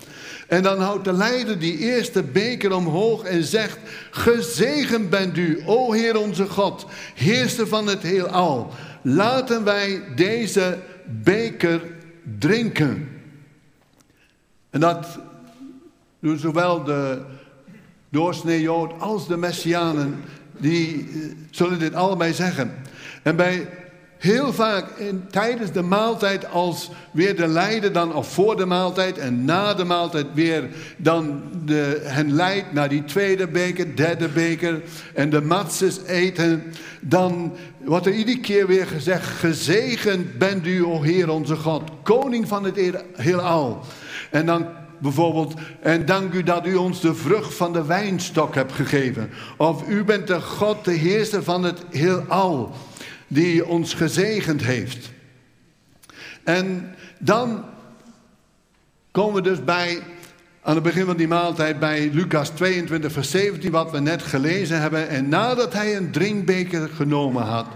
En 0.51 0.63
dan 0.63 0.79
houdt 0.79 1.03
de 1.05 1.13
leider 1.13 1.59
die 1.59 1.77
eerste 1.77 2.23
beker 2.23 2.75
omhoog 2.75 3.23
en 3.23 3.43
zegt: 3.43 3.77
Gezegend 4.11 5.09
bent 5.09 5.37
u, 5.37 5.61
o 5.65 5.91
Heer 5.91 6.17
onze 6.17 6.45
God, 6.47 6.85
heerser 7.15 7.67
van 7.67 7.87
het 7.87 8.01
heelal. 8.01 8.71
Laten 9.01 9.63
wij 9.63 10.03
deze 10.15 10.77
beker 11.05 11.81
drinken. 12.39 13.09
En 14.69 14.79
dat 14.79 15.19
doen 16.19 16.37
zowel 16.37 16.83
de 16.83 17.21
doorsnee 18.09 18.61
Jood 18.61 18.93
als 18.99 19.27
de 19.27 19.37
Messianen, 19.37 20.19
die 20.57 21.09
eh, 21.13 21.19
zullen 21.51 21.79
dit 21.79 21.93
allebei 21.93 22.33
zeggen. 22.33 22.73
En 23.23 23.35
bij 23.35 23.69
heel 24.21 24.53
vaak 24.53 24.85
tijdens 25.29 25.71
de 25.71 25.81
maaltijd 25.81 26.51
als 26.51 26.89
weer 27.11 27.35
de 27.35 27.47
leider 27.47 27.93
dan, 27.93 28.15
of 28.15 28.33
voor 28.33 28.57
de 28.57 28.65
maaltijd 28.65 29.17
en 29.17 29.45
na 29.45 29.73
de 29.73 29.83
maaltijd 29.83 30.25
weer 30.33 30.69
dan 30.97 31.41
de, 31.65 32.01
hen 32.03 32.33
leidt 32.33 32.73
naar 32.73 32.89
die 32.89 33.03
tweede 33.03 33.47
beker, 33.47 33.95
derde 33.95 34.27
beker 34.27 34.81
en 35.13 35.29
de 35.29 35.41
matzes 35.41 36.03
eten, 36.03 36.63
dan 36.99 37.55
wordt 37.77 38.05
er 38.05 38.13
iedere 38.13 38.39
keer 38.39 38.67
weer 38.67 38.87
gezegd, 38.87 39.25
gezegend 39.25 40.37
bent 40.37 40.67
u, 40.67 40.83
o 40.83 41.01
Heer 41.01 41.29
onze 41.29 41.55
God, 41.55 41.83
koning 42.03 42.47
van 42.47 42.63
het 42.63 42.79
heelal. 43.15 43.81
En 44.31 44.45
dan 44.45 44.65
bijvoorbeeld, 44.97 45.53
en 45.79 46.05
dank 46.05 46.33
u 46.33 46.43
dat 46.43 46.65
u 46.65 46.75
ons 46.75 47.01
de 47.01 47.15
vrucht 47.15 47.53
van 47.53 47.73
de 47.73 47.85
wijnstok 47.85 48.55
hebt 48.55 48.71
gegeven. 48.71 49.29
Of 49.57 49.87
u 49.87 50.03
bent 50.03 50.27
de 50.27 50.41
God, 50.41 50.85
de 50.85 50.91
heerser 50.91 51.43
van 51.43 51.63
het 51.63 51.79
heelal 51.89 52.73
die 53.33 53.65
ons 53.65 53.93
gezegend 53.93 54.63
heeft. 54.63 55.09
En 56.43 56.95
dan 57.19 57.65
komen 59.11 59.43
we 59.43 59.49
dus 59.49 59.63
bij, 59.63 59.99
aan 60.61 60.75
het 60.75 60.83
begin 60.83 61.05
van 61.05 61.17
die 61.17 61.27
maaltijd, 61.27 61.79
bij 61.79 62.09
Lucas 62.13 62.49
22, 62.49 63.11
vers 63.11 63.31
17, 63.31 63.71
wat 63.71 63.91
we 63.91 63.99
net 63.99 64.21
gelezen 64.21 64.81
hebben. 64.81 65.07
En 65.07 65.29
nadat 65.29 65.73
hij 65.73 65.97
een 65.97 66.11
drinkbeker 66.11 66.89
genomen 66.89 67.43
had 67.43 67.67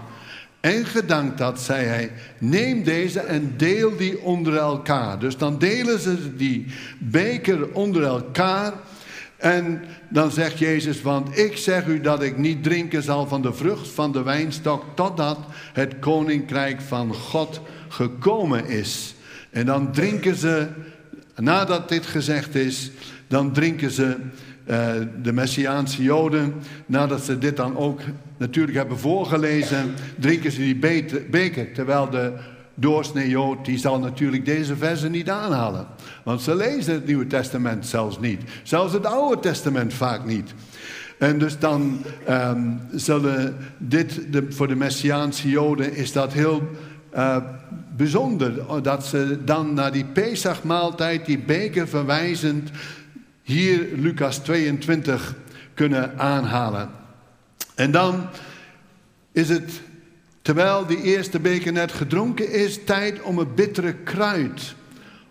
en 0.60 0.86
gedankt 0.86 1.40
had, 1.40 1.60
zei 1.60 1.84
hij: 1.84 2.12
Neem 2.38 2.82
deze 2.82 3.20
en 3.20 3.54
deel 3.56 3.96
die 3.96 4.20
onder 4.22 4.56
elkaar. 4.56 5.18
Dus 5.18 5.36
dan 5.36 5.58
delen 5.58 6.00
ze 6.00 6.36
die 6.36 6.66
beker 6.98 7.72
onder 7.72 8.02
elkaar. 8.02 8.72
En 9.36 9.80
dan 10.08 10.30
zegt 10.30 10.58
Jezus, 10.58 11.02
want 11.02 11.38
ik 11.38 11.56
zeg 11.56 11.86
u 11.86 12.00
dat 12.00 12.22
ik 12.22 12.36
niet 12.36 12.62
drinken 12.62 13.02
zal 13.02 13.26
van 13.26 13.42
de 13.42 13.52
vrucht 13.52 13.88
van 13.88 14.12
de 14.12 14.22
wijnstok 14.22 14.84
totdat 14.94 15.38
het 15.72 15.98
koninkrijk 15.98 16.80
van 16.80 17.14
God 17.14 17.60
gekomen 17.88 18.66
is. 18.66 19.14
En 19.50 19.66
dan 19.66 19.92
drinken 19.92 20.36
ze, 20.36 20.66
nadat 21.34 21.88
dit 21.88 22.06
gezegd 22.06 22.54
is, 22.54 22.90
dan 23.26 23.52
drinken 23.52 23.90
ze 23.90 24.16
uh, 24.70 24.90
de 25.22 25.32
Messiaanse 25.32 26.02
Joden, 26.02 26.54
nadat 26.86 27.24
ze 27.24 27.38
dit 27.38 27.56
dan 27.56 27.76
ook 27.76 28.00
natuurlijk 28.36 28.76
hebben 28.76 28.98
voorgelezen, 28.98 29.94
drinken 30.18 30.52
ze 30.52 30.58
die 30.58 30.76
beker, 31.30 31.72
terwijl 31.72 32.10
de 32.10 32.32
doorsnee 32.76 33.28
Jood, 33.28 33.64
die 33.64 33.78
zal 33.78 33.98
natuurlijk 33.98 34.44
deze 34.44 34.76
versen 34.76 35.10
niet 35.10 35.30
aanhalen. 35.30 35.86
Want 36.24 36.42
ze 36.42 36.54
lezen 36.54 36.94
het 36.94 37.06
Nieuwe 37.06 37.26
Testament 37.26 37.86
zelfs 37.86 38.18
niet. 38.18 38.42
Zelfs 38.62 38.92
het 38.92 39.06
Oude 39.06 39.40
Testament 39.40 39.94
vaak 39.94 40.24
niet. 40.24 40.54
En 41.18 41.38
dus 41.38 41.58
dan 41.58 42.02
um, 42.28 42.80
zullen 42.92 43.56
dit, 43.78 44.32
de, 44.32 44.46
voor 44.52 44.68
de 44.68 44.74
Messiaanse 44.74 45.48
Joden 45.48 45.94
is 45.94 46.12
dat 46.12 46.32
heel 46.32 46.70
uh, 47.14 47.36
bijzonder. 47.96 48.82
Dat 48.82 49.06
ze 49.06 49.38
dan 49.44 49.74
naar 49.74 49.92
die 49.92 50.04
Pesachmaaltijd, 50.04 51.26
die 51.26 51.38
beker 51.38 51.88
verwijzend, 51.88 52.70
hier 53.42 53.88
Lucas 53.94 54.38
22 54.38 55.34
kunnen 55.74 56.18
aanhalen. 56.18 56.90
En 57.74 57.90
dan 57.90 58.26
is 59.32 59.48
het 59.48 59.80
Terwijl 60.46 60.86
die 60.86 61.02
eerste 61.02 61.40
beker 61.40 61.72
net 61.72 61.92
gedronken 61.92 62.52
is, 62.52 62.84
tijd 62.84 63.22
om 63.22 63.38
het 63.38 63.54
bittere 63.54 63.94
kruid, 63.94 64.74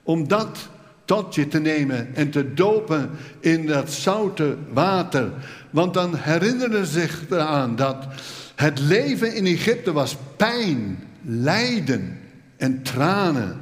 om 0.03 0.27
dat 0.27 0.69
tot 1.05 1.35
je 1.35 1.47
te 1.47 1.59
nemen 1.59 2.15
en 2.15 2.29
te 2.29 2.53
dopen 2.53 3.09
in 3.39 3.65
dat 3.65 3.91
zoute 3.91 4.57
water. 4.73 5.31
Want 5.69 5.93
dan 5.93 6.15
herinneren 6.15 6.85
ze 6.85 6.99
zich 6.99 7.29
eraan 7.29 7.75
dat 7.75 8.07
het 8.55 8.79
leven 8.79 9.35
in 9.35 9.45
Egypte 9.45 9.91
was 9.91 10.17
pijn, 10.37 11.03
lijden 11.21 12.19
en 12.57 12.81
tranen. 12.81 13.61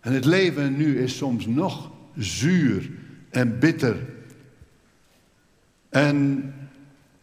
En 0.00 0.12
het 0.12 0.24
leven 0.24 0.76
nu 0.76 0.98
is 0.98 1.16
soms 1.16 1.46
nog 1.46 1.90
zuur 2.16 2.90
en 3.30 3.58
bitter. 3.58 3.96
En 5.88 6.44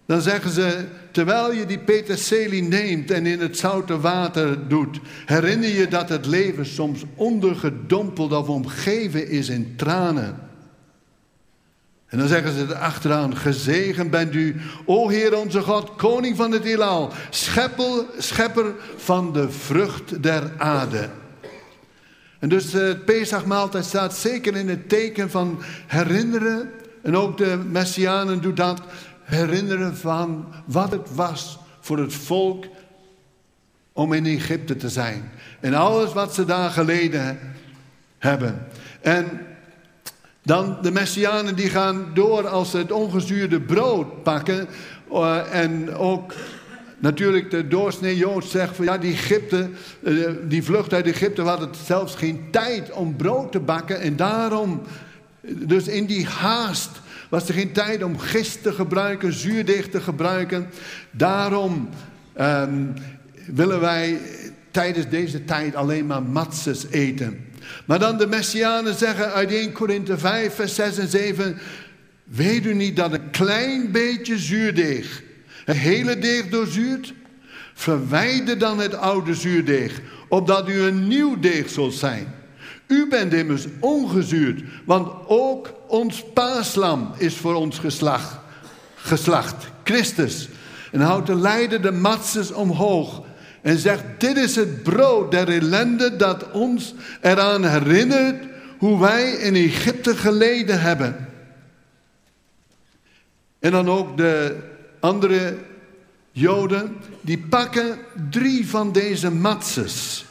dan 0.05 0.21
zeggen 0.21 0.51
ze, 0.51 0.85
terwijl 1.13 1.53
je 1.53 1.65
die 1.65 1.79
peterselie 1.79 2.63
neemt 2.63 3.11
en 3.11 3.25
in 3.25 3.39
het 3.39 3.57
zoute 3.57 3.99
water 3.99 4.67
doet, 4.67 4.99
herinner 5.25 5.69
je 5.69 5.87
dat 5.87 6.09
het 6.09 6.25
leven 6.25 6.65
soms 6.65 7.03
ondergedompeld 7.15 8.31
of 8.31 8.47
omgeven 8.47 9.27
is 9.29 9.49
in 9.49 9.73
tranen. 9.75 10.51
En 12.07 12.19
dan 12.19 12.27
zeggen 12.27 12.51
ze 12.53 12.65
erachteraan, 12.69 13.37
gezegend 13.37 14.11
bent 14.11 14.35
u, 14.35 14.55
o 14.85 15.09
Heer 15.09 15.37
onze 15.37 15.61
God, 15.61 15.95
koning 15.95 16.35
van 16.35 16.51
het 16.51 16.63
heelal, 16.63 17.11
schepper, 17.29 18.05
schepper 18.17 18.73
van 18.95 19.33
de 19.33 19.49
vrucht 19.49 20.23
der 20.23 20.51
aarde. 20.57 21.09
En 22.39 22.49
dus 22.49 22.73
het 22.73 23.05
Pesachmaaltijd 23.05 23.85
staat 23.85 24.17
zeker 24.17 24.55
in 24.55 24.69
het 24.69 24.89
teken 24.89 25.29
van 25.29 25.61
herinneren. 25.87 26.71
En 27.01 27.17
ook 27.17 27.37
de 27.37 27.59
Messianen 27.71 28.41
doen 28.41 28.55
dat 28.55 28.81
herinneren 29.33 29.97
van 29.97 30.45
wat 30.65 30.91
het 30.91 31.15
was 31.15 31.59
voor 31.79 31.97
het 31.97 32.13
volk 32.13 32.65
om 33.93 34.13
in 34.13 34.25
Egypte 34.25 34.75
te 34.75 34.89
zijn. 34.89 35.31
En 35.59 35.73
alles 35.73 36.13
wat 36.13 36.33
ze 36.33 36.45
daar 36.45 36.69
geleden 36.69 37.39
hebben. 38.17 38.67
En 39.01 39.25
dan 40.43 40.77
de 40.81 40.91
Messianen 40.91 41.55
die 41.55 41.69
gaan 41.69 42.11
door 42.13 42.47
als 42.47 42.71
ze 42.71 42.77
het 42.77 42.91
ongezuurde 42.91 43.61
brood 43.61 44.23
pakken. 44.23 44.67
Uh, 45.11 45.53
en 45.53 45.95
ook 45.95 46.33
natuurlijk 46.99 47.51
de 47.51 47.67
doorsnee 47.67 48.17
Jood 48.17 48.45
zegt 48.45 48.75
van 48.75 48.85
ja 48.85 48.97
die 48.97 49.13
Egypte, 49.13 49.69
uh, 50.01 50.29
die 50.47 50.63
vlucht 50.63 50.93
uit 50.93 51.07
Egypte 51.07 51.41
hadden 51.41 51.69
zelfs 51.85 52.15
geen 52.15 52.47
tijd 52.51 52.91
om 52.91 53.15
brood 53.15 53.51
te 53.51 53.59
bakken. 53.59 53.99
En 53.99 54.15
daarom, 54.15 54.81
dus 55.41 55.87
in 55.87 56.05
die 56.05 56.25
haast 56.25 57.01
was 57.33 57.47
er 57.47 57.53
geen 57.53 57.71
tijd 57.71 58.03
om 58.03 58.19
gist 58.19 58.63
te 58.63 58.73
gebruiken, 58.73 59.33
zuurdeeg 59.33 59.89
te 59.89 60.01
gebruiken. 60.01 60.69
Daarom 61.11 61.89
um, 62.41 62.93
willen 63.45 63.79
wij 63.79 64.19
tijdens 64.71 65.09
deze 65.09 65.45
tijd 65.45 65.75
alleen 65.75 66.05
maar 66.05 66.23
matzes 66.23 66.85
eten. 66.89 67.45
Maar 67.85 67.99
dan 67.99 68.17
de 68.17 68.27
Messianen 68.27 68.95
zeggen 68.95 69.33
uit 69.33 69.51
1 69.51 69.71
Korinthe 69.71 70.17
5, 70.17 70.53
vers 70.53 70.75
6 70.75 70.97
en 70.97 71.07
7... 71.07 71.57
Weet 72.23 72.65
u 72.65 72.73
niet 72.73 72.95
dat 72.95 73.13
een 73.13 73.29
klein 73.29 73.91
beetje 73.91 74.37
zuurdeeg 74.37 75.23
het 75.65 75.77
hele 75.77 76.19
deeg 76.19 76.49
doorzuurt? 76.49 77.13
Verwijder 77.73 78.57
dan 78.57 78.79
het 78.79 78.95
oude 78.95 79.35
zuurdeeg, 79.35 80.01
opdat 80.29 80.69
u 80.69 80.81
een 80.81 81.07
nieuw 81.07 81.39
deeg 81.39 81.69
zult 81.69 81.93
zijn... 81.93 82.27
U 82.87 83.07
bent 83.09 83.33
immers 83.33 83.65
ongezuurd, 83.79 84.63
want 84.85 85.11
ook 85.27 85.73
ons 85.93 86.23
paaslam 86.33 87.11
is 87.17 87.35
voor 87.35 87.55
ons 87.55 87.79
geslacht, 87.79 88.37
geslacht 88.95 89.65
Christus. 89.83 90.49
En 90.91 90.99
houdt 90.99 91.27
de 91.27 91.35
leider 91.35 91.81
de 91.81 91.91
matzes 91.91 92.51
omhoog 92.51 93.21
en 93.61 93.77
zegt, 93.77 94.03
dit 94.17 94.37
is 94.37 94.55
het 94.55 94.83
brood 94.83 95.31
der 95.31 95.49
ellende 95.49 96.15
dat 96.15 96.51
ons 96.51 96.93
eraan 97.21 97.65
herinnert 97.65 98.43
hoe 98.77 98.99
wij 98.99 99.31
in 99.31 99.55
Egypte 99.55 100.15
geleden 100.15 100.81
hebben. 100.81 101.29
En 103.59 103.71
dan 103.71 103.89
ook 103.89 104.17
de 104.17 104.57
andere 104.99 105.57
Joden, 106.31 106.97
die 107.21 107.39
pakken 107.39 107.97
drie 108.29 108.69
van 108.69 108.91
deze 108.91 109.31
matzes. 109.31 110.25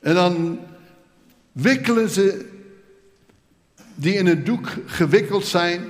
En 0.00 0.14
dan 0.14 0.60
wikkelen 1.52 2.08
ze 2.10 2.51
die 3.94 4.14
in 4.14 4.26
een 4.26 4.44
doek 4.44 4.68
gewikkeld 4.86 5.46
zijn, 5.46 5.84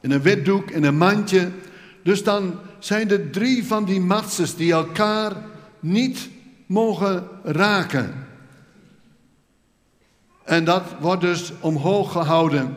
in 0.00 0.10
een 0.10 0.22
wit 0.22 0.44
doek, 0.44 0.70
in 0.70 0.84
een 0.84 0.96
mandje. 0.96 1.50
Dus 2.02 2.24
dan 2.24 2.58
zijn 2.78 3.10
er 3.10 3.30
drie 3.30 3.64
van 3.64 3.84
die 3.84 4.00
matzes 4.00 4.56
die 4.56 4.72
elkaar 4.72 5.32
niet 5.80 6.28
mogen 6.66 7.28
raken. 7.42 8.26
En 10.44 10.64
dat 10.64 10.82
wordt 11.00 11.20
dus 11.20 11.52
omhoog 11.60 12.12
gehouden. 12.12 12.76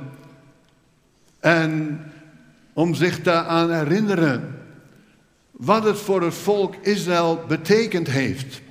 En 1.39 1.99
om 2.73 2.93
zich 2.93 3.21
daaraan 3.21 3.71
herinneren 3.71 4.55
wat 5.51 5.83
het 5.83 5.97
voor 5.97 6.21
het 6.21 6.33
volk 6.33 6.75
Israël 6.75 7.43
betekend 7.47 8.07
heeft. 8.07 8.61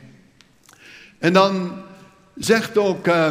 En 1.19 1.33
dan 1.33 1.73
zegt 2.35 2.79
ook 2.79 3.07
uh, 3.07 3.29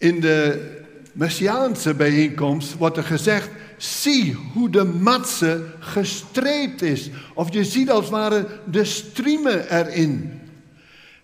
in 0.00 0.20
de 0.20 0.68
Messiaanse 1.12 1.94
bijeenkomst, 1.94 2.76
wordt 2.76 2.96
er 2.96 3.04
gezegd, 3.04 3.48
zie 3.76 4.36
hoe 4.52 4.70
de 4.70 4.84
matse 4.84 5.64
gestreept 5.78 6.82
is. 6.82 7.10
Of 7.34 7.52
je 7.52 7.64
ziet 7.64 7.90
als 7.90 8.00
het 8.00 8.10
ware 8.10 8.46
de 8.70 8.84
striemen 8.84 9.76
erin. 9.76 10.40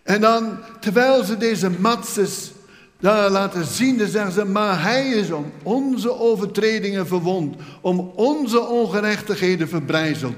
En 0.02 0.20
dan, 0.20 0.58
terwijl 0.80 1.24
ze 1.24 1.36
deze 1.36 1.70
matses 1.70 2.52
daar 3.00 3.30
laten 3.30 3.64
zien, 3.64 3.98
dan 3.98 4.08
zeggen 4.08 4.32
ze, 4.32 4.44
maar 4.44 4.82
hij 4.82 5.08
is 5.08 5.30
om 5.30 5.52
onze 5.62 6.18
overtredingen 6.20 7.06
verwond, 7.06 7.56
om 7.80 7.98
onze 8.14 8.60
ongerechtigheden 8.60 9.68
verbrijzeld. 9.68 10.36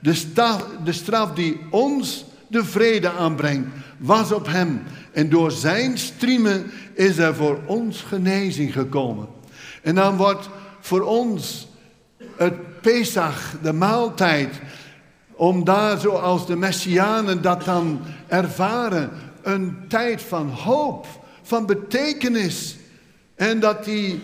De 0.00 0.14
straf, 0.14 0.66
de 0.84 0.92
straf 0.92 1.32
die 1.32 1.60
ons 1.70 2.24
de 2.48 2.64
vrede 2.64 3.10
aanbrengt, 3.10 3.68
was 4.00 4.32
op 4.32 4.46
hem. 4.46 4.82
En 5.12 5.28
door 5.28 5.50
zijn 5.50 5.98
striemen 5.98 6.70
is 6.94 7.18
er 7.18 7.34
voor 7.34 7.58
ons 7.66 8.00
genezing 8.00 8.72
gekomen. 8.72 9.28
En 9.82 9.94
dan 9.94 10.16
wordt 10.16 10.48
voor 10.80 11.02
ons 11.02 11.68
het 12.36 12.80
Pesach, 12.80 13.54
de 13.62 13.72
maaltijd, 13.72 14.60
om 15.32 15.64
daar 15.64 15.98
zoals 15.98 16.46
de 16.46 16.56
Messianen 16.56 17.42
dat 17.42 17.64
dan 17.64 18.00
ervaren, 18.26 19.10
een 19.42 19.76
tijd 19.88 20.22
van 20.22 20.48
hoop, 20.48 21.06
van 21.42 21.66
betekenis. 21.66 22.76
En 23.34 23.60
dat 23.60 23.84
die 23.84 24.20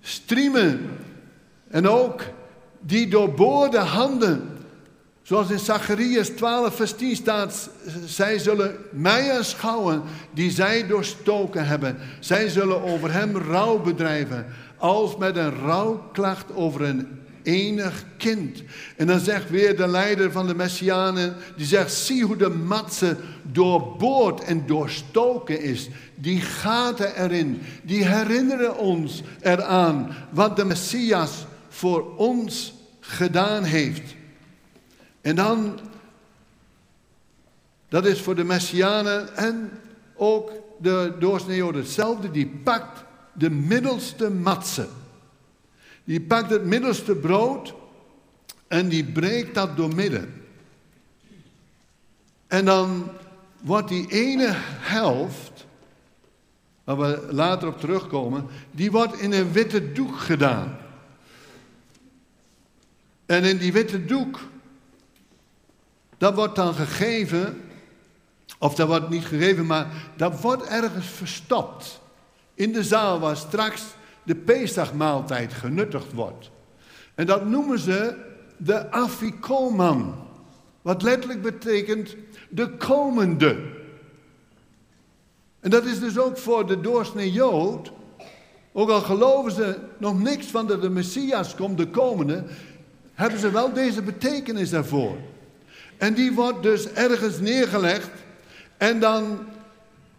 striemen 0.00 0.90
en 1.68 1.88
ook 1.88 2.22
die 2.80 3.08
doorboorde 3.08 3.78
handen, 3.78 4.59
zoals 5.30 5.50
in 5.50 5.58
Zacharias 5.58 6.28
12 6.28 6.76
vers 6.76 6.92
10 6.92 7.16
staat, 7.16 7.70
zij 8.06 8.38
zullen 8.38 8.76
mij 8.90 9.32
aanschouwen 9.36 10.02
die 10.30 10.50
zij 10.50 10.86
doorstoken 10.86 11.66
hebben. 11.66 11.96
Zij 12.20 12.48
zullen 12.48 12.82
over 12.82 13.12
hem 13.12 13.36
rouw 13.36 13.78
bedrijven, 13.78 14.46
als 14.76 15.16
met 15.16 15.36
een 15.36 15.54
rouwklacht 15.54 16.54
over 16.54 16.82
een 16.82 17.06
enig 17.42 18.04
kind. 18.16 18.62
En 18.96 19.06
dan 19.06 19.20
zegt 19.20 19.50
weer 19.50 19.76
de 19.76 19.86
leider 19.86 20.32
van 20.32 20.46
de 20.46 20.54
Messianen, 20.54 21.34
die 21.56 21.66
zegt, 21.66 21.92
zie 21.92 22.24
hoe 22.24 22.36
de 22.36 22.50
matse 22.50 23.16
doorboord 23.42 24.44
en 24.44 24.66
doorstoken 24.66 25.62
is. 25.62 25.88
Die 26.14 26.40
gaten 26.40 27.22
erin, 27.22 27.62
die 27.82 28.06
herinneren 28.06 28.78
ons 28.78 29.22
eraan 29.40 30.14
wat 30.30 30.56
de 30.56 30.64
Messias 30.64 31.46
voor 31.68 32.16
ons 32.16 32.74
gedaan 33.00 33.62
heeft. 33.62 34.18
En 35.20 35.36
dan, 35.36 35.78
dat 37.88 38.06
is 38.06 38.20
voor 38.20 38.34
de 38.34 38.44
Messianen 38.44 39.36
en 39.36 39.70
ook 40.14 40.52
de 40.78 41.14
doorsneeuwden 41.18 41.80
hetzelfde, 41.80 42.30
die 42.30 42.46
pakt 42.46 43.04
de 43.32 43.50
middelste 43.50 44.30
matse. 44.30 44.88
Die 46.04 46.20
pakt 46.20 46.50
het 46.50 46.64
middelste 46.64 47.14
brood 47.14 47.74
en 48.68 48.88
die 48.88 49.04
breekt 49.04 49.54
dat 49.54 49.76
door 49.76 49.94
midden. 49.94 50.42
En 52.46 52.64
dan 52.64 53.10
wordt 53.60 53.88
die 53.88 54.06
ene 54.08 54.48
helft, 54.78 55.66
waar 56.84 56.98
we 56.98 57.28
later 57.30 57.68
op 57.68 57.80
terugkomen, 57.80 58.46
die 58.70 58.90
wordt 58.90 59.18
in 59.18 59.32
een 59.32 59.52
witte 59.52 59.92
doek 59.92 60.18
gedaan. 60.18 60.78
En 63.26 63.44
in 63.44 63.58
die 63.58 63.72
witte 63.72 64.04
doek, 64.04 64.40
dat 66.20 66.34
wordt 66.34 66.56
dan 66.56 66.74
gegeven, 66.74 67.60
of 68.58 68.74
dat 68.74 68.88
wordt 68.88 69.08
niet 69.08 69.24
gegeven, 69.24 69.66
maar 69.66 69.86
dat 70.16 70.40
wordt 70.40 70.66
ergens 70.66 71.06
verstopt. 71.06 72.00
In 72.54 72.72
de 72.72 72.84
zaal 72.84 73.20
waar 73.20 73.36
straks 73.36 73.82
de 74.22 74.34
Pesachmaaltijd 74.34 75.52
genuttigd 75.52 76.12
wordt. 76.12 76.50
En 77.14 77.26
dat 77.26 77.46
noemen 77.46 77.78
ze 77.78 78.16
de 78.56 78.90
afikoman. 78.90 80.14
Wat 80.82 81.02
letterlijk 81.02 81.42
betekent 81.42 82.16
de 82.48 82.76
komende. 82.76 83.56
En 85.60 85.70
dat 85.70 85.84
is 85.84 86.00
dus 86.00 86.18
ook 86.18 86.38
voor 86.38 86.66
de 86.66 86.80
doorsnee 86.80 87.32
Jood. 87.32 87.92
Ook 88.72 88.90
al 88.90 89.00
geloven 89.00 89.52
ze 89.52 89.78
nog 89.98 90.22
niks 90.22 90.46
van 90.46 90.66
dat 90.66 90.82
de 90.82 90.90
Messias 90.90 91.54
komt, 91.54 91.78
de 91.78 91.88
komende, 91.88 92.44
hebben 93.14 93.40
ze 93.40 93.50
wel 93.50 93.72
deze 93.72 94.02
betekenis 94.02 94.70
daarvoor. 94.70 95.16
En 96.00 96.14
die 96.14 96.32
wordt 96.32 96.62
dus 96.62 96.92
ergens 96.92 97.40
neergelegd 97.40 98.10
en 98.76 99.00
dan 99.00 99.38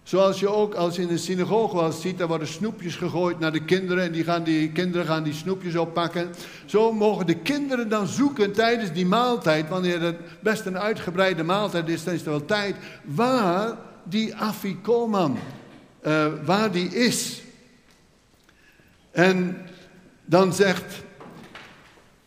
Zoals 0.03 0.39
je 0.39 0.49
ook 0.49 0.73
als 0.73 0.95
je 0.95 1.01
in 1.01 1.07
de 1.07 1.17
synagoge 1.17 1.75
wel 1.75 1.91
ziet, 1.91 2.17
daar 2.17 2.27
worden 2.27 2.47
snoepjes 2.47 2.95
gegooid 2.95 3.39
naar 3.39 3.51
de 3.51 3.65
kinderen 3.65 4.03
en 4.03 4.11
die, 4.11 4.23
gaan 4.23 4.43
die 4.43 4.71
kinderen 4.71 5.05
gaan 5.05 5.23
die 5.23 5.33
snoepjes 5.33 5.75
oppakken. 5.75 6.29
Zo 6.65 6.93
mogen 6.93 7.25
de 7.25 7.35
kinderen 7.35 7.89
dan 7.89 8.07
zoeken 8.07 8.51
tijdens 8.51 8.91
die 8.91 9.05
maaltijd, 9.05 9.69
wanneer 9.69 10.01
het 10.01 10.17
best 10.39 10.65
een 10.65 10.77
uitgebreide 10.77 11.43
maaltijd 11.43 11.89
is, 11.89 12.03
dan 12.03 12.13
is 12.13 12.21
er 12.21 12.29
wel 12.29 12.45
tijd, 12.45 12.75
waar 13.03 13.77
die 14.03 14.35
afikoman, 14.35 15.37
uh, 16.07 16.25
waar 16.45 16.71
die 16.71 16.87
is. 16.95 17.41
En 19.11 19.57
dan 20.25 20.53
zegt, 20.53 21.03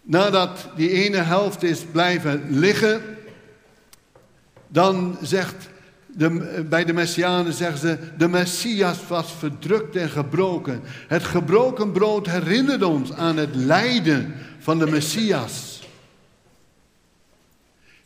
nadat 0.03 0.69
die 0.77 0.91
ene 0.91 1.17
helft 1.17 1.63
is 1.63 1.81
blijven 1.93 2.47
liggen, 2.49 3.14
dan 4.75 5.17
zegt 5.23 5.69
de, 6.07 6.65
bij 6.69 6.85
de 6.85 6.93
Messianen 6.93 7.53
zeggen 7.53 7.79
ze, 7.79 7.99
de 8.19 8.29
Messias 8.29 8.99
was 9.09 9.33
verdrukt 9.39 9.97
en 9.97 10.11
gebroken. 10.11 10.81
Het 11.09 11.25
gebroken 11.25 11.93
brood 11.93 12.27
herinnert 12.27 12.83
ons 12.83 13.13
aan 13.13 13.37
het 13.37 13.55
lijden 13.55 14.35
van 14.59 14.79
de 14.79 14.87
Messias. 14.87 15.83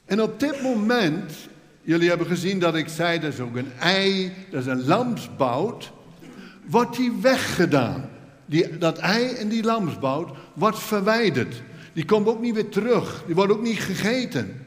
En 0.05 0.23
op 0.23 0.41
dit 0.41 0.63
moment, 0.63 1.33
jullie 1.83 2.09
hebben 2.09 2.27
gezien 2.27 2.59
dat 2.59 2.75
ik 2.75 2.89
zei, 2.89 3.21
dat 3.21 3.33
is 3.33 3.41
ook 3.41 3.57
een 3.57 3.73
ei, 3.79 4.33
dat 4.51 4.61
is 4.61 4.67
een 4.67 4.87
lamsbout, 4.87 5.93
wordt 6.67 6.97
die 6.97 7.13
weggedaan. 7.21 8.09
Die, 8.47 8.79
dat 8.79 8.99
ei 8.99 9.33
en 9.33 9.49
die 9.49 9.63
lamsbout 9.63 10.31
wordt 10.55 10.79
verwijderd. 10.79 11.63
Die 11.93 12.05
komt 12.05 12.27
ook 12.27 12.41
niet 12.41 12.55
weer 12.55 12.69
terug, 12.69 13.23
die 13.27 13.35
wordt 13.35 13.53
ook 13.53 13.63
niet 13.63 13.81
gegeten. 13.81 14.67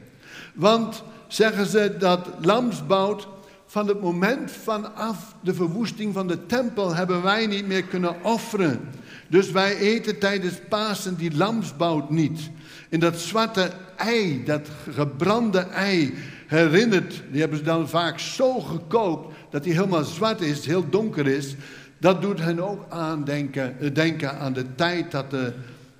Want 0.54 1.02
zeggen 1.32 1.66
ze 1.66 1.94
dat 1.98 2.28
lamsbout 2.40 3.28
van 3.66 3.88
het 3.88 4.00
moment 4.00 4.50
vanaf 4.50 5.34
de 5.40 5.54
verwoesting 5.54 6.14
van 6.14 6.26
de 6.26 6.46
tempel 6.46 6.94
hebben 6.94 7.22
wij 7.22 7.46
niet 7.46 7.66
meer 7.66 7.84
kunnen 7.84 8.24
offeren. 8.24 8.80
Dus 9.28 9.50
wij 9.50 9.76
eten 9.76 10.18
tijdens 10.18 10.54
Pasen 10.68 11.16
die 11.16 11.36
lamsbout 11.36 12.10
niet. 12.10 12.50
En 12.88 13.00
dat 13.00 13.20
zwarte 13.20 13.70
ei, 13.96 14.44
dat 14.44 14.68
gebrande 14.90 15.58
ei, 15.58 16.14
herinnert, 16.46 17.22
die 17.30 17.40
hebben 17.40 17.58
ze 17.58 17.64
dan 17.64 17.88
vaak 17.88 18.18
zo 18.18 18.60
gekookt 18.60 19.34
dat 19.50 19.64
hij 19.64 19.74
helemaal 19.74 20.04
zwart 20.04 20.40
is, 20.40 20.66
heel 20.66 20.88
donker 20.90 21.26
is. 21.26 21.54
Dat 21.98 22.22
doet 22.22 22.40
hen 22.40 22.60
ook 22.60 22.84
aan 22.88 23.24
denken, 23.24 23.80
eh, 23.80 23.94
denken 23.94 24.38
aan 24.38 24.52
de 24.52 24.74
tijd 24.74 25.10
dat 25.10 25.30
de 25.30 25.52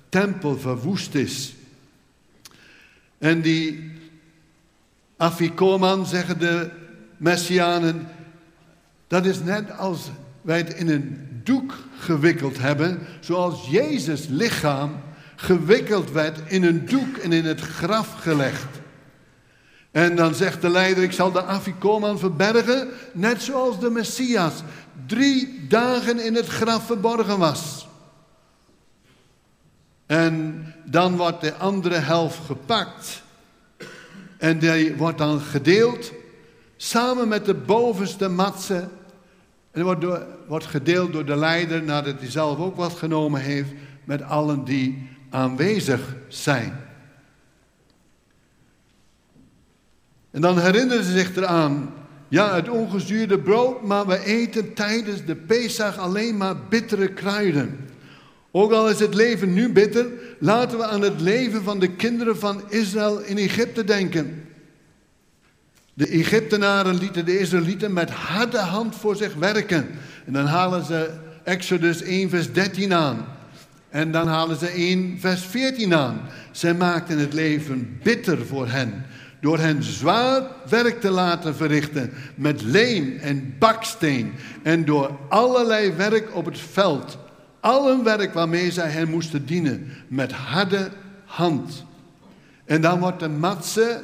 tempel 0.09 0.57
verwoest 0.57 1.15
is. 1.15 1.53
En 3.17 3.41
die 3.41 3.91
afikoman, 5.23 6.05
zeggen 6.05 6.39
de 6.39 6.69
Messianen, 7.17 8.07
dat 9.07 9.25
is 9.25 9.39
net 9.39 9.77
als 9.77 10.09
wij 10.41 10.57
het 10.57 10.73
in 10.73 10.89
een 10.89 11.27
doek 11.43 11.73
gewikkeld 11.99 12.57
hebben, 12.57 12.99
zoals 13.19 13.67
Jezus 13.69 14.27
lichaam 14.27 15.01
gewikkeld 15.35 16.11
werd 16.11 16.51
in 16.51 16.63
een 16.63 16.85
doek 16.85 17.17
en 17.17 17.31
in 17.31 17.45
het 17.45 17.61
graf 17.61 18.13
gelegd. 18.19 18.67
En 19.91 20.15
dan 20.15 20.35
zegt 20.35 20.61
de 20.61 20.69
leider, 20.69 21.03
ik 21.03 21.11
zal 21.11 21.31
de 21.31 21.43
afikoman 21.43 22.19
verbergen, 22.19 22.87
net 23.13 23.41
zoals 23.41 23.79
de 23.79 23.89
Messias 23.89 24.53
drie 25.05 25.65
dagen 25.67 26.25
in 26.25 26.35
het 26.35 26.47
graf 26.47 26.85
verborgen 26.85 27.39
was. 27.39 27.87
En 30.05 30.65
dan 30.85 31.17
wordt 31.17 31.41
de 31.41 31.53
andere 31.53 31.97
helft 31.97 32.39
gepakt 32.45 33.22
en 34.43 34.59
die 34.59 34.95
wordt 34.95 35.17
dan 35.17 35.39
gedeeld 35.39 36.11
Samen 36.77 37.27
met 37.27 37.45
de 37.45 37.53
bovenste 37.53 38.29
matse. 38.29 38.87
En 39.71 39.83
wordt, 39.83 40.01
door, 40.01 40.25
wordt 40.47 40.65
gedeeld 40.65 41.13
door 41.13 41.25
de 41.25 41.35
leider 41.35 41.83
nadat 41.83 42.19
hij 42.19 42.29
zelf 42.29 42.57
ook 42.59 42.75
wat 42.75 42.93
genomen 42.93 43.41
heeft 43.41 43.71
met 44.03 44.21
allen 44.23 44.63
die 44.63 45.09
aanwezig 45.29 46.15
zijn. 46.27 46.79
En 50.31 50.41
dan 50.41 50.59
herinneren 50.59 51.03
ze 51.03 51.11
zich 51.11 51.35
eraan, 51.35 51.93
ja, 52.27 52.55
het 52.55 52.69
ongezuurde 52.69 53.39
brood, 53.39 53.83
maar 53.83 54.07
we 54.07 54.23
eten 54.23 54.73
tijdens 54.73 55.25
de 55.25 55.35
Pesach 55.35 55.97
alleen 55.97 56.37
maar 56.37 56.57
bittere 56.57 57.07
kruiden. 57.07 57.89
Ook 58.55 58.71
al 58.71 58.89
is 58.89 58.99
het 58.99 59.13
leven 59.13 59.53
nu 59.53 59.71
bitter, 59.71 60.05
laten 60.39 60.77
we 60.77 60.85
aan 60.85 61.01
het 61.01 61.21
leven 61.21 61.63
van 61.63 61.79
de 61.79 61.89
kinderen 61.89 62.39
van 62.39 62.61
Israël 62.69 63.19
in 63.19 63.37
Egypte 63.37 63.83
denken. 63.83 64.43
De 65.93 66.07
Egyptenaren 66.07 66.95
lieten 66.95 67.25
de 67.25 67.39
Israëlieten 67.39 67.93
met 67.93 68.09
harde 68.09 68.57
hand 68.57 68.95
voor 68.95 69.15
zich 69.15 69.33
werken. 69.33 69.87
En 70.25 70.33
dan 70.33 70.45
halen 70.45 70.85
ze 70.85 71.09
Exodus 71.43 72.01
1, 72.01 72.29
vers 72.29 72.53
13 72.53 72.93
aan. 72.93 73.25
En 73.89 74.11
dan 74.11 74.27
halen 74.27 74.57
ze 74.57 74.67
1, 74.67 75.17
vers 75.19 75.41
14 75.41 75.95
aan. 75.95 76.21
Zij 76.51 76.73
maakten 76.73 77.17
het 77.17 77.33
leven 77.33 77.99
bitter 78.03 78.45
voor 78.45 78.67
hen. 78.67 79.05
door 79.39 79.59
hen 79.59 79.83
zwaar 79.83 80.43
werk 80.69 81.01
te 81.01 81.09
laten 81.09 81.55
verrichten 81.55 82.13
met 82.35 82.61
leem 82.61 83.17
en 83.21 83.55
baksteen 83.59 84.33
en 84.61 84.85
door 84.85 85.17
allerlei 85.29 85.91
werk 85.91 86.35
op 86.35 86.45
het 86.45 86.59
veld. 86.59 87.17
Al 87.63 87.91
een 87.91 88.03
werk 88.03 88.33
waarmee 88.33 88.71
zij 88.71 88.89
hen 88.89 89.09
moesten 89.09 89.45
dienen 89.45 89.91
met 90.07 90.31
harde 90.31 90.91
hand. 91.25 91.85
En 92.65 92.81
dan 92.81 92.99
wordt 92.99 93.19
de 93.19 93.29
matse 93.29 94.03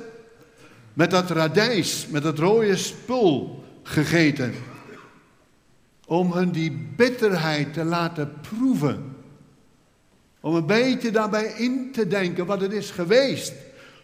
met 0.94 1.12
dat 1.12 1.30
radijs, 1.30 2.08
met 2.10 2.24
dat 2.24 2.40
rode 2.40 2.76
spul 2.76 3.64
gegeten. 3.84 4.54
Om 6.06 6.32
hun 6.32 6.52
die 6.52 6.88
bitterheid 6.96 7.74
te 7.74 7.84
laten 7.84 8.34
proeven. 8.42 9.16
Om 10.40 10.56
een 10.56 10.66
beetje 10.66 11.12
daarbij 11.12 11.46
in 11.46 11.90
te 11.92 12.08
denken 12.08 12.46
wat 12.46 12.62
het 12.62 12.72
is 12.72 12.92
geweest 12.92 13.54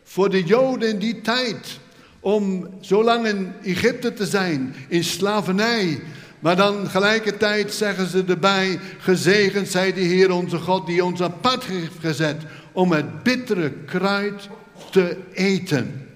voor 0.03 0.29
de 0.29 0.43
Joden 0.43 0.89
in 0.89 0.99
die 0.99 1.21
tijd. 1.21 1.79
Om 2.19 2.69
zo 2.81 3.03
lang 3.03 3.27
in 3.27 3.53
Egypte 3.63 4.13
te 4.13 4.25
zijn, 4.25 4.75
in 4.87 5.03
slavernij. 5.03 6.01
Maar 6.45 6.55
dan 6.55 6.89
gelijkertijd 6.89 7.73
zeggen 7.73 8.07
ze 8.07 8.23
erbij, 8.27 8.79
gezegend 8.97 9.67
zij 9.67 9.93
de 9.93 10.01
Heer 10.01 10.31
onze 10.31 10.57
God 10.57 10.85
die 10.85 11.03
ons 11.03 11.21
apart 11.21 11.63
heeft 11.63 11.99
gezet 11.99 12.43
om 12.71 12.91
het 12.91 13.23
bittere 13.23 13.71
kruid 13.71 14.49
te 14.91 15.17
eten. 15.33 16.09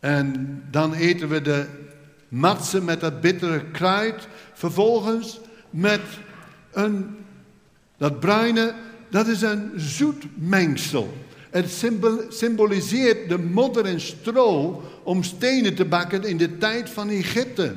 En 0.00 0.62
dan 0.70 0.94
eten 0.94 1.28
we 1.28 1.42
de 1.42 1.66
matsen 2.28 2.84
met 2.84 3.00
dat 3.00 3.20
bittere 3.20 3.64
kruid. 3.64 4.28
Vervolgens 4.52 5.40
met 5.70 6.02
een, 6.72 7.16
dat 7.96 8.20
bruine, 8.20 8.74
dat 9.10 9.26
is 9.26 9.42
een 9.42 9.72
zoet 9.76 10.24
mengsel. 10.34 11.16
Het 11.50 11.84
symboliseert 12.28 13.28
de 13.28 13.38
modder 13.38 13.84
en 13.84 14.00
stro 14.00 14.82
om 15.02 15.22
stenen 15.22 15.74
te 15.74 15.84
bakken 15.84 16.24
in 16.24 16.36
de 16.36 16.58
tijd 16.58 16.90
van 16.90 17.08
Egypte. 17.08 17.74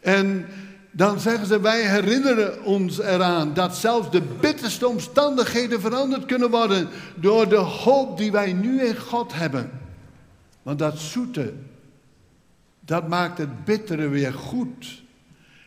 En 0.00 0.46
dan 0.90 1.20
zeggen 1.20 1.46
ze, 1.46 1.60
wij 1.60 1.80
herinneren 1.80 2.64
ons 2.64 3.00
eraan 3.00 3.54
dat 3.54 3.76
zelfs 3.76 4.10
de 4.10 4.22
bitterste 4.40 4.88
omstandigheden 4.88 5.80
veranderd 5.80 6.26
kunnen 6.26 6.50
worden 6.50 6.88
door 7.14 7.48
de 7.48 7.56
hoop 7.56 8.18
die 8.18 8.32
wij 8.32 8.52
nu 8.52 8.82
in 8.82 8.96
God 8.96 9.34
hebben. 9.34 9.70
Want 10.62 10.78
dat 10.78 10.98
zoete, 10.98 11.52
dat 12.80 13.08
maakt 13.08 13.38
het 13.38 13.64
bittere 13.64 14.08
weer 14.08 14.32
goed. 14.32 15.02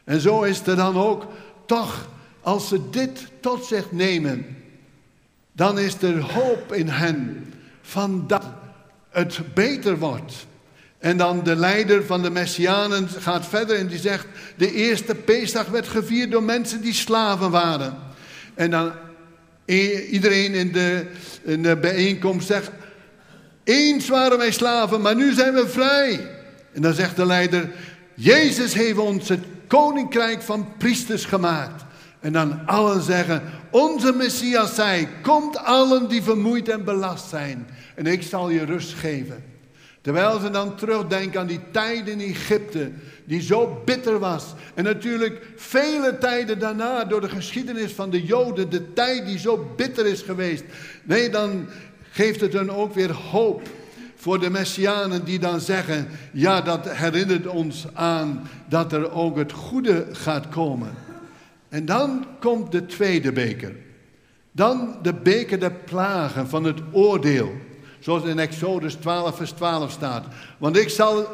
En 0.03 0.21
zo 0.21 0.41
is 0.41 0.67
er 0.67 0.75
dan 0.75 0.97
ook 0.97 1.27
toch, 1.65 2.10
als 2.41 2.67
ze 2.67 2.89
dit 2.89 3.27
tot 3.39 3.65
zich 3.65 3.91
nemen, 3.91 4.58
dan 5.59 5.79
is 5.79 6.01
er 6.01 6.21
hoop 6.21 6.73
in 6.73 6.87
hen 6.87 7.53
van 7.81 8.23
dat 8.27 8.43
het 9.09 9.39
beter 9.53 9.97
wordt. 9.97 10.33
En 10.97 11.17
dan 11.17 11.43
de 11.43 11.55
leider 11.55 12.05
van 12.05 12.21
de 12.21 12.29
Messianen 12.29 13.09
gaat 13.09 13.47
verder 13.47 13.77
en 13.77 13.87
die 13.87 13.99
zegt: 13.99 14.25
De 14.57 14.73
eerste 14.73 15.15
Pesach 15.15 15.67
werd 15.67 15.87
gevierd 15.87 16.31
door 16.31 16.43
mensen 16.43 16.81
die 16.81 16.93
slaven 16.93 17.51
waren. 17.51 17.97
En 18.53 18.69
dan 18.71 18.91
iedereen 20.09 20.53
in 20.53 20.71
de, 20.71 21.05
in 21.43 21.63
de 21.63 21.77
bijeenkomst 21.77 22.47
zegt: 22.47 22.71
Eens 23.63 24.07
waren 24.07 24.37
wij 24.37 24.51
slaven, 24.51 25.01
maar 25.01 25.15
nu 25.15 25.33
zijn 25.33 25.53
we 25.53 25.67
vrij. 25.67 26.27
En 26.73 26.81
dan 26.81 26.93
zegt 26.93 27.15
de 27.15 27.25
leider: 27.25 27.69
Jezus 28.13 28.73
heeft 28.73 28.97
ons 28.97 29.29
het 29.29 29.43
koninkrijk 29.67 30.41
van 30.41 30.67
priesters 30.77 31.25
gemaakt. 31.25 31.83
En 32.19 32.33
dan 32.33 32.65
allen 32.65 33.01
zeggen: 33.01 33.41
Onze 33.71 34.13
Messias 34.13 34.75
zei: 34.75 35.08
Komt 35.21 35.58
allen 35.58 36.08
die 36.08 36.23
vermoeid 36.23 36.69
en 36.69 36.84
belast 36.84 37.29
zijn, 37.29 37.67
en 37.95 38.05
ik 38.05 38.21
zal 38.21 38.49
je 38.49 38.65
rust 38.65 38.93
geven. 38.93 39.43
Terwijl 40.01 40.39
ze 40.39 40.49
dan 40.49 40.75
terugdenken 40.75 41.39
aan 41.39 41.47
die 41.47 41.60
tijd 41.71 42.08
in 42.08 42.19
Egypte, 42.19 42.91
die 43.25 43.41
zo 43.41 43.82
bitter 43.86 44.19
was. 44.19 44.45
En 44.73 44.84
natuurlijk 44.84 45.47
vele 45.55 46.17
tijden 46.17 46.60
daarna, 46.60 47.05
door 47.05 47.21
de 47.21 47.29
geschiedenis 47.29 47.91
van 47.91 48.10
de 48.10 48.23
Joden, 48.23 48.69
de 48.69 48.93
tijd 48.93 49.25
die 49.25 49.39
zo 49.39 49.73
bitter 49.75 50.05
is 50.05 50.21
geweest. 50.21 50.63
Nee, 51.03 51.29
dan 51.29 51.67
geeft 52.12 52.41
het 52.41 52.53
hun 52.53 52.71
ook 52.71 52.93
weer 52.93 53.12
hoop 53.12 53.62
voor 54.15 54.39
de 54.39 54.49
Messianen 54.49 55.23
die 55.25 55.39
dan 55.39 55.60
zeggen: 55.60 56.08
Ja, 56.32 56.62
dat 56.62 56.89
herinnert 56.89 57.47
ons 57.47 57.86
aan 57.93 58.49
dat 58.69 58.93
er 58.93 59.12
ook 59.12 59.38
het 59.38 59.51
goede 59.51 60.05
gaat 60.12 60.49
komen. 60.49 61.08
En 61.69 61.86
dan 61.86 62.25
komt 62.39 62.71
de 62.71 62.86
tweede 62.86 63.32
beker. 63.32 63.75
Dan 64.51 64.97
de 65.01 65.13
beker 65.13 65.60
der 65.60 65.71
plagen 65.71 66.47
van 66.47 66.63
het 66.63 66.79
oordeel. 66.91 67.51
Zoals 67.99 68.23
in 68.23 68.39
Exodus 68.39 68.93
12, 68.93 69.36
vers 69.36 69.51
12 69.51 69.91
staat. 69.91 70.25
Want 70.58 70.77
ik 70.77 70.89
zal 70.89 71.27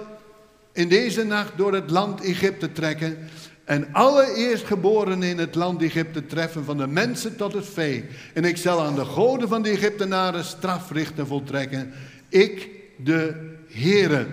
in 0.71 0.89
deze 0.89 1.23
nacht 1.23 1.57
door 1.57 1.73
het 1.73 1.89
land 1.89 2.23
Egypte 2.23 2.71
trekken. 2.71 3.17
En 3.63 3.93
alle 3.93 4.33
eerstgeborenen 4.33 5.29
in 5.29 5.37
het 5.37 5.55
land 5.55 5.81
Egypte 5.81 6.25
treffen, 6.25 6.65
van 6.65 6.77
de 6.77 6.87
mensen 6.87 7.35
tot 7.35 7.53
het 7.53 7.65
vee. 7.65 8.05
En 8.33 8.43
ik 8.43 8.57
zal 8.57 8.81
aan 8.81 8.95
de 8.95 9.05
goden 9.05 9.47
van 9.47 9.61
de 9.61 9.69
Egyptenaren 9.69 10.43
strafrichten 10.43 11.27
voltrekken. 11.27 11.93
Ik, 12.29 12.69
de 12.97 13.51
Heere. 13.67 14.27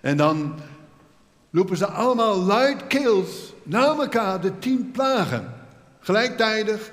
En 0.00 0.16
dan 0.16 0.54
roepen 1.52 1.76
ze 1.76 1.86
allemaal 1.86 2.36
luidkeels 2.36 3.54
na 3.66 3.86
elkaar 3.86 4.40
de 4.40 4.58
tien 4.58 4.90
plagen. 4.90 5.44
Gelijktijdig 6.00 6.90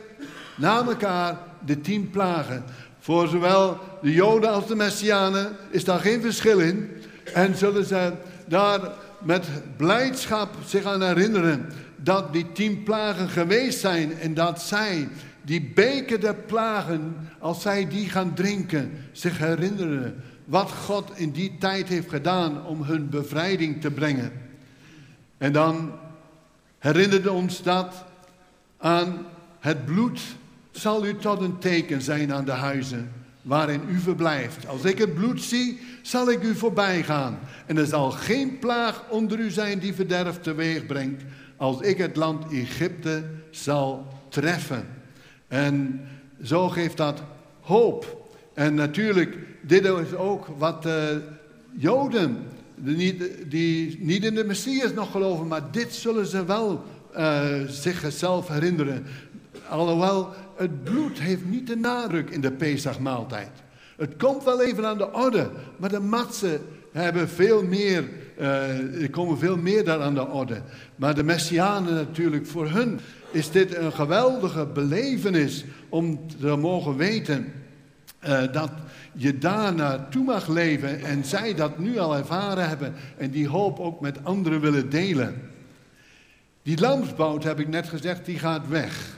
na 0.57 0.83
elkaar 0.85 1.37
de 1.65 1.81
tien 1.81 2.09
plagen. 2.09 2.63
Voor 2.99 3.27
zowel 3.27 3.79
de 4.01 4.13
Joden 4.13 4.49
als 4.49 4.67
de 4.67 4.75
Messianen 4.75 5.55
is 5.69 5.83
daar 5.83 5.99
geen 5.99 6.21
verschil 6.21 6.59
in. 6.59 6.89
En 7.33 7.55
zullen 7.55 7.85
ze 7.85 8.13
daar 8.47 8.79
met 9.21 9.47
blijdschap 9.77 10.49
zich 10.65 10.85
aan 10.85 11.01
herinneren 11.01 11.65
dat 11.95 12.33
die 12.33 12.51
tien 12.51 12.83
plagen 12.83 13.29
geweest 13.29 13.79
zijn 13.79 14.19
en 14.19 14.33
dat 14.33 14.61
zij 14.61 15.07
die 15.41 15.71
beker 15.75 16.19
der 16.19 16.35
plagen, 16.35 17.15
als 17.39 17.61
zij 17.61 17.87
die 17.87 18.09
gaan 18.09 18.33
drinken, 18.33 18.91
zich 19.11 19.37
herinneren 19.37 20.23
wat 20.45 20.71
God 20.71 21.11
in 21.15 21.31
die 21.31 21.55
tijd 21.59 21.87
heeft 21.87 22.09
gedaan 22.09 22.65
om 22.65 22.83
hun 22.83 23.09
bevrijding 23.09 23.81
te 23.81 23.91
brengen. 23.91 24.31
En 25.37 25.51
dan 25.51 25.91
herinnerde 26.83 27.31
ons 27.31 27.61
dat 27.61 28.03
aan 28.77 29.25
het 29.59 29.85
bloed 29.85 30.21
zal 30.71 31.05
u 31.05 31.15
tot 31.15 31.41
een 31.41 31.59
teken 31.59 32.01
zijn 32.01 32.33
aan 32.33 32.45
de 32.45 32.51
huizen 32.51 33.11
waarin 33.41 33.81
u 33.89 33.99
verblijft. 33.99 34.67
Als 34.67 34.83
ik 34.83 34.97
het 34.97 35.13
bloed 35.13 35.41
zie, 35.41 35.79
zal 36.01 36.31
ik 36.31 36.43
u 36.43 36.55
voorbij 36.55 37.03
gaan. 37.03 37.39
En 37.65 37.77
er 37.77 37.85
zal 37.85 38.11
geen 38.11 38.59
plaag 38.59 39.03
onder 39.09 39.39
u 39.39 39.49
zijn 39.49 39.79
die 39.79 39.93
verderf 39.93 40.39
teweeg 40.41 40.85
brengt, 40.85 41.23
als 41.57 41.81
ik 41.81 41.97
het 41.97 42.15
land 42.15 42.51
Egypte 42.51 43.23
zal 43.51 44.07
treffen. 44.29 44.87
En 45.47 46.01
zo 46.43 46.69
geeft 46.69 46.97
dat 46.97 47.23
hoop. 47.61 48.27
En 48.53 48.73
natuurlijk, 48.73 49.37
dit 49.61 49.85
is 49.85 50.13
ook 50.13 50.47
wat 50.57 50.83
de 50.83 51.21
Joden, 51.71 52.47
die, 52.83 53.97
niet 53.99 54.23
in 54.23 54.35
de 54.35 54.43
Messias 54.43 54.93
nog 54.93 55.11
geloven, 55.11 55.47
maar 55.47 55.71
dit 55.71 55.93
zullen 55.93 56.25
ze 56.25 56.45
wel 56.45 56.83
uh, 57.17 57.43
zichzelf 57.67 58.47
herinneren. 58.47 59.05
Alhoewel 59.69 60.29
het 60.55 60.83
bloed 60.83 61.19
heeft 61.19 61.45
niet 61.45 61.67
de 61.67 61.75
nadruk 61.75 62.29
in 62.29 62.41
de 62.41 62.51
Pesachmaaltijd. 62.51 63.51
Het 63.97 64.17
komt 64.17 64.43
wel 64.43 64.61
even 64.61 64.85
aan 64.85 64.97
de 64.97 65.13
orde, 65.13 65.49
maar 65.77 65.89
de 65.89 65.99
matsen 65.99 66.61
hebben 66.91 67.29
veel 67.29 67.63
meer, 67.63 68.03
uh, 68.39 69.09
komen 69.11 69.37
veel 69.37 69.57
meer 69.57 69.83
daar 69.83 70.01
aan 70.01 70.13
de 70.13 70.27
orde. 70.27 70.61
Maar 70.95 71.15
de 71.15 71.23
Messianen 71.23 71.93
natuurlijk, 71.93 72.45
voor 72.47 72.69
hun 72.69 72.99
is 73.31 73.51
dit 73.51 73.75
een 73.75 73.93
geweldige 73.93 74.65
belevenis 74.65 75.65
om 75.89 76.19
te 76.39 76.55
mogen 76.55 76.97
weten 76.97 77.53
uh, 78.27 78.41
dat 78.51 78.71
je 79.13 79.37
daar 79.37 79.73
naartoe 79.73 80.23
mag 80.23 80.47
leven 80.47 81.03
en 81.03 81.25
zij 81.25 81.55
dat 81.55 81.77
nu 81.77 81.97
al 81.97 82.15
ervaren 82.15 82.69
hebben 82.69 82.93
en 83.17 83.31
die 83.31 83.47
hoop 83.47 83.79
ook 83.79 84.01
met 84.01 84.17
anderen 84.23 84.59
willen 84.59 84.89
delen. 84.89 85.51
Die 86.63 86.79
lamsbout, 86.79 87.43
heb 87.43 87.59
ik 87.59 87.67
net 87.67 87.87
gezegd, 87.89 88.25
die 88.25 88.39
gaat 88.39 88.67
weg. 88.67 89.17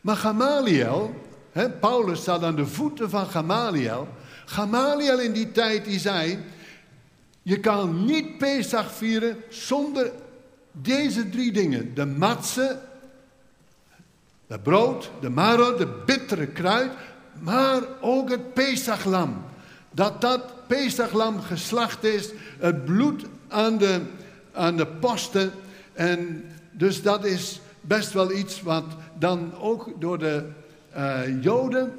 Maar 0.00 0.16
Gamaliel, 0.16 1.14
hè, 1.52 1.70
Paulus 1.70 2.20
staat 2.20 2.42
aan 2.42 2.56
de 2.56 2.66
voeten 2.66 3.10
van 3.10 3.26
Gamaliel. 3.26 4.08
Gamaliel 4.44 5.20
in 5.20 5.32
die 5.32 5.52
tijd 5.52 5.84
die 5.84 5.98
zei, 5.98 6.38
je 7.42 7.60
kan 7.60 8.04
niet 8.04 8.38
Pesach 8.38 8.92
vieren 8.92 9.36
zonder 9.48 10.12
deze 10.72 11.28
drie 11.28 11.52
dingen. 11.52 11.94
De 11.94 12.06
matse, 12.06 12.78
de 14.46 14.58
brood, 14.58 15.10
de 15.20 15.28
maro, 15.28 15.76
de 15.76 16.02
bittere 16.06 16.46
kruid, 16.46 16.92
maar 17.40 17.82
ook 18.00 18.30
het 18.30 18.54
Pesachlam. 18.54 19.44
Dat 19.90 20.20
dat 20.20 20.66
Pesachlam 20.66 21.40
geslacht 21.40 22.04
is, 22.04 22.30
het 22.58 22.84
bloed 22.84 23.24
aan 23.48 23.78
de, 23.78 24.00
aan 24.52 24.76
de 24.76 24.86
posten. 24.86 25.50
En 25.92 26.44
dus 26.70 27.02
dat 27.02 27.24
is 27.24 27.60
best 27.80 28.12
wel 28.12 28.32
iets 28.32 28.62
wat 28.62 28.84
dan 29.18 29.52
ook 29.60 29.90
door 29.98 30.18
de 30.18 30.44
uh, 30.96 31.42
Joden 31.42 31.92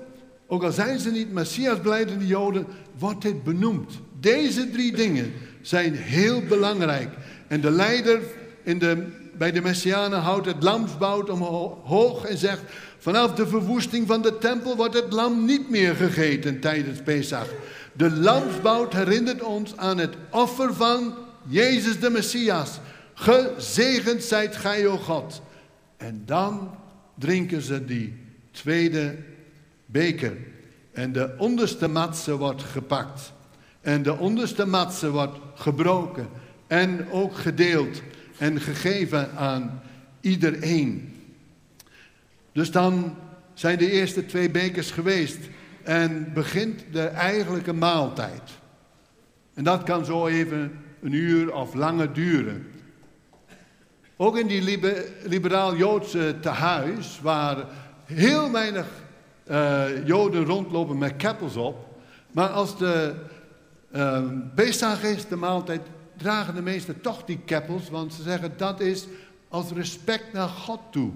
ook 0.48 0.64
al 0.64 0.72
zijn 0.72 1.00
ze 1.00 1.12
niet 1.12 1.32
Messias 1.32 1.80
blijdende 1.80 2.28
Joden, 2.28 2.66
wordt 2.98 3.22
dit 3.22 3.44
benoemd. 3.44 3.94
Deze 4.20 4.70
drie 4.70 4.96
dingen 4.96 5.34
zijn 5.62 5.94
heel 5.96 6.42
belangrijk. 6.42 7.10
En 7.48 7.62
de 7.62 7.72
leider 7.72 8.20
in 8.64 8.80
de, 8.80 9.08
bij 9.38 9.52
de 9.52 9.62
Messianen 9.62 10.20
houdt 10.20 10.46
het 10.46 10.64
lamsbout 10.64 11.30
omhoog 11.30 12.26
en 12.26 12.38
zegt: 12.38 12.62
Vanaf 12.98 13.34
de 13.34 13.48
verwoesting 13.48 14.08
van 14.08 14.22
de 14.22 14.38
tempel 14.38 14.76
wordt 14.76 14.94
het 14.94 15.14
lam 15.14 15.46
niet 15.46 15.70
meer 15.70 15.96
gegeten 15.96 16.60
tijdens 16.60 17.02
Pesach. 17.02 17.48
De 17.94 18.12
lamsbout 18.12 18.94
herinnert 18.94 19.44
ons 19.44 19.78
aan 19.78 19.98
het 19.98 20.16
offer 20.32 20.74
van 20.74 21.14
Jezus 21.48 22.00
de 22.00 22.10
Messias. 22.10 22.80
Gezegend 23.14 24.24
zijt 24.24 24.56
gij, 24.56 24.88
o 24.88 24.98
God. 24.98 25.42
En 25.98 26.24
dan 26.26 26.72
drinken 27.16 27.62
ze 27.62 27.86
die 27.86 28.18
tweede 28.52 29.16
beker. 29.86 30.38
En 30.92 31.12
de 31.12 31.36
onderste 31.38 31.88
matse 31.88 32.38
wordt 32.38 32.64
gepakt. 32.64 33.34
En 33.82 34.04
de 34.04 34.18
onderste 34.18 34.66
matse 34.66 35.12
wordt 35.12 35.38
gebroken. 35.56 36.28
En 36.68 37.12
ook 37.12 37.38
gedeeld 37.38 38.02
en 38.38 38.62
gegeven 38.62 39.32
aan 39.36 39.82
iedereen. 40.22 41.16
Dus 42.52 42.72
dan 42.72 43.16
zijn 43.54 43.78
de 43.78 43.92
eerste 43.92 44.26
twee 44.26 44.50
bekers 44.50 44.92
geweest. 44.92 45.38
En 45.84 46.34
begint 46.34 46.84
de 46.92 47.08
eigenlijke 47.08 47.74
maaltijd. 47.74 48.42
En 49.54 49.64
dat 49.64 49.84
kan 49.84 50.06
zo 50.06 50.28
even 50.28 50.80
een 51.02 51.14
uur 51.14 51.54
of 51.54 51.74
langer 51.74 52.14
duren. 52.14 52.68
Ook 54.16 54.38
in 54.38 54.48
die 54.48 54.80
liberaal-Joodse 55.24 56.36
tehuis, 56.42 57.20
waar 57.22 57.58
heel 58.06 58.52
weinig 58.52 58.88
uh, 59.52 60.06
Joden 60.06 60.46
rondlopen 60.46 60.98
met 60.98 61.16
keppels 61.16 61.56
op. 61.56 62.02
Maar 62.32 62.50
als 62.50 62.78
de 62.78 63.14
uh, 63.96 65.12
is, 65.16 65.28
de 65.28 65.36
maaltijd, 65.36 65.82
dragen 66.18 66.56
de 66.56 66.62
meesten 66.62 67.02
toch 67.02 67.24
die 67.26 67.40
keppels, 67.46 67.90
want 67.90 68.14
ze 68.14 68.22
zeggen 68.22 68.52
dat 68.58 68.80
is 68.80 69.08
als 69.50 69.72
respect 69.72 70.34
naar 70.34 70.48
God 70.48 70.80
toe. 70.92 71.12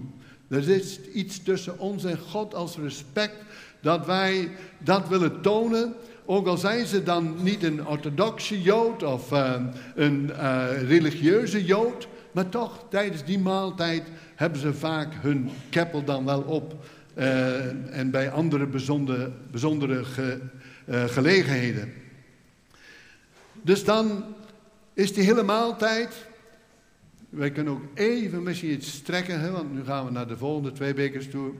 Er 0.47 0.69
is 0.69 0.99
iets 1.01 1.43
tussen 1.43 1.79
ons 1.79 2.03
en 2.03 2.19
God 2.19 2.55
als 2.55 2.77
respect 2.77 3.35
dat 3.81 4.05
wij 4.05 4.51
dat 4.77 5.07
willen 5.07 5.41
tonen. 5.41 5.93
Ook 6.25 6.47
al 6.47 6.57
zijn 6.57 6.85
ze 6.85 7.03
dan 7.03 7.43
niet 7.43 7.63
een 7.63 7.87
orthodoxe 7.87 8.61
Jood 8.61 9.03
of 9.03 9.31
uh, 9.31 9.55
een 9.95 10.29
uh, 10.29 10.65
religieuze 10.87 11.65
Jood, 11.65 12.07
maar 12.31 12.49
toch 12.49 12.85
tijdens 12.89 13.23
die 13.23 13.39
maaltijd 13.39 14.03
hebben 14.35 14.59
ze 14.59 14.73
vaak 14.73 15.13
hun 15.21 15.49
keppel 15.69 16.03
dan 16.03 16.25
wel 16.25 16.41
op. 16.41 16.85
Uh, 17.15 17.97
en 17.97 18.11
bij 18.11 18.31
andere 18.31 18.65
bijzondere, 18.65 19.31
bijzondere 19.51 20.03
ge, 20.03 20.39
gelegenheden. 20.87 21.93
Dus 23.61 23.83
dan 23.83 24.23
is 24.93 25.13
die 25.13 25.23
hele 25.23 25.43
maaltijd. 25.43 26.25
Wij 27.29 27.51
kunnen 27.51 27.73
ook 27.73 27.83
even 27.93 28.43
misschien 28.43 28.71
iets 28.71 28.91
strekken, 28.91 29.39
hè, 29.39 29.51
want 29.51 29.73
nu 29.73 29.83
gaan 29.83 30.05
we 30.05 30.11
naar 30.11 30.27
de 30.27 30.37
volgende 30.37 30.71
twee 30.71 30.93
bekers 30.93 31.29
toe. 31.29 31.53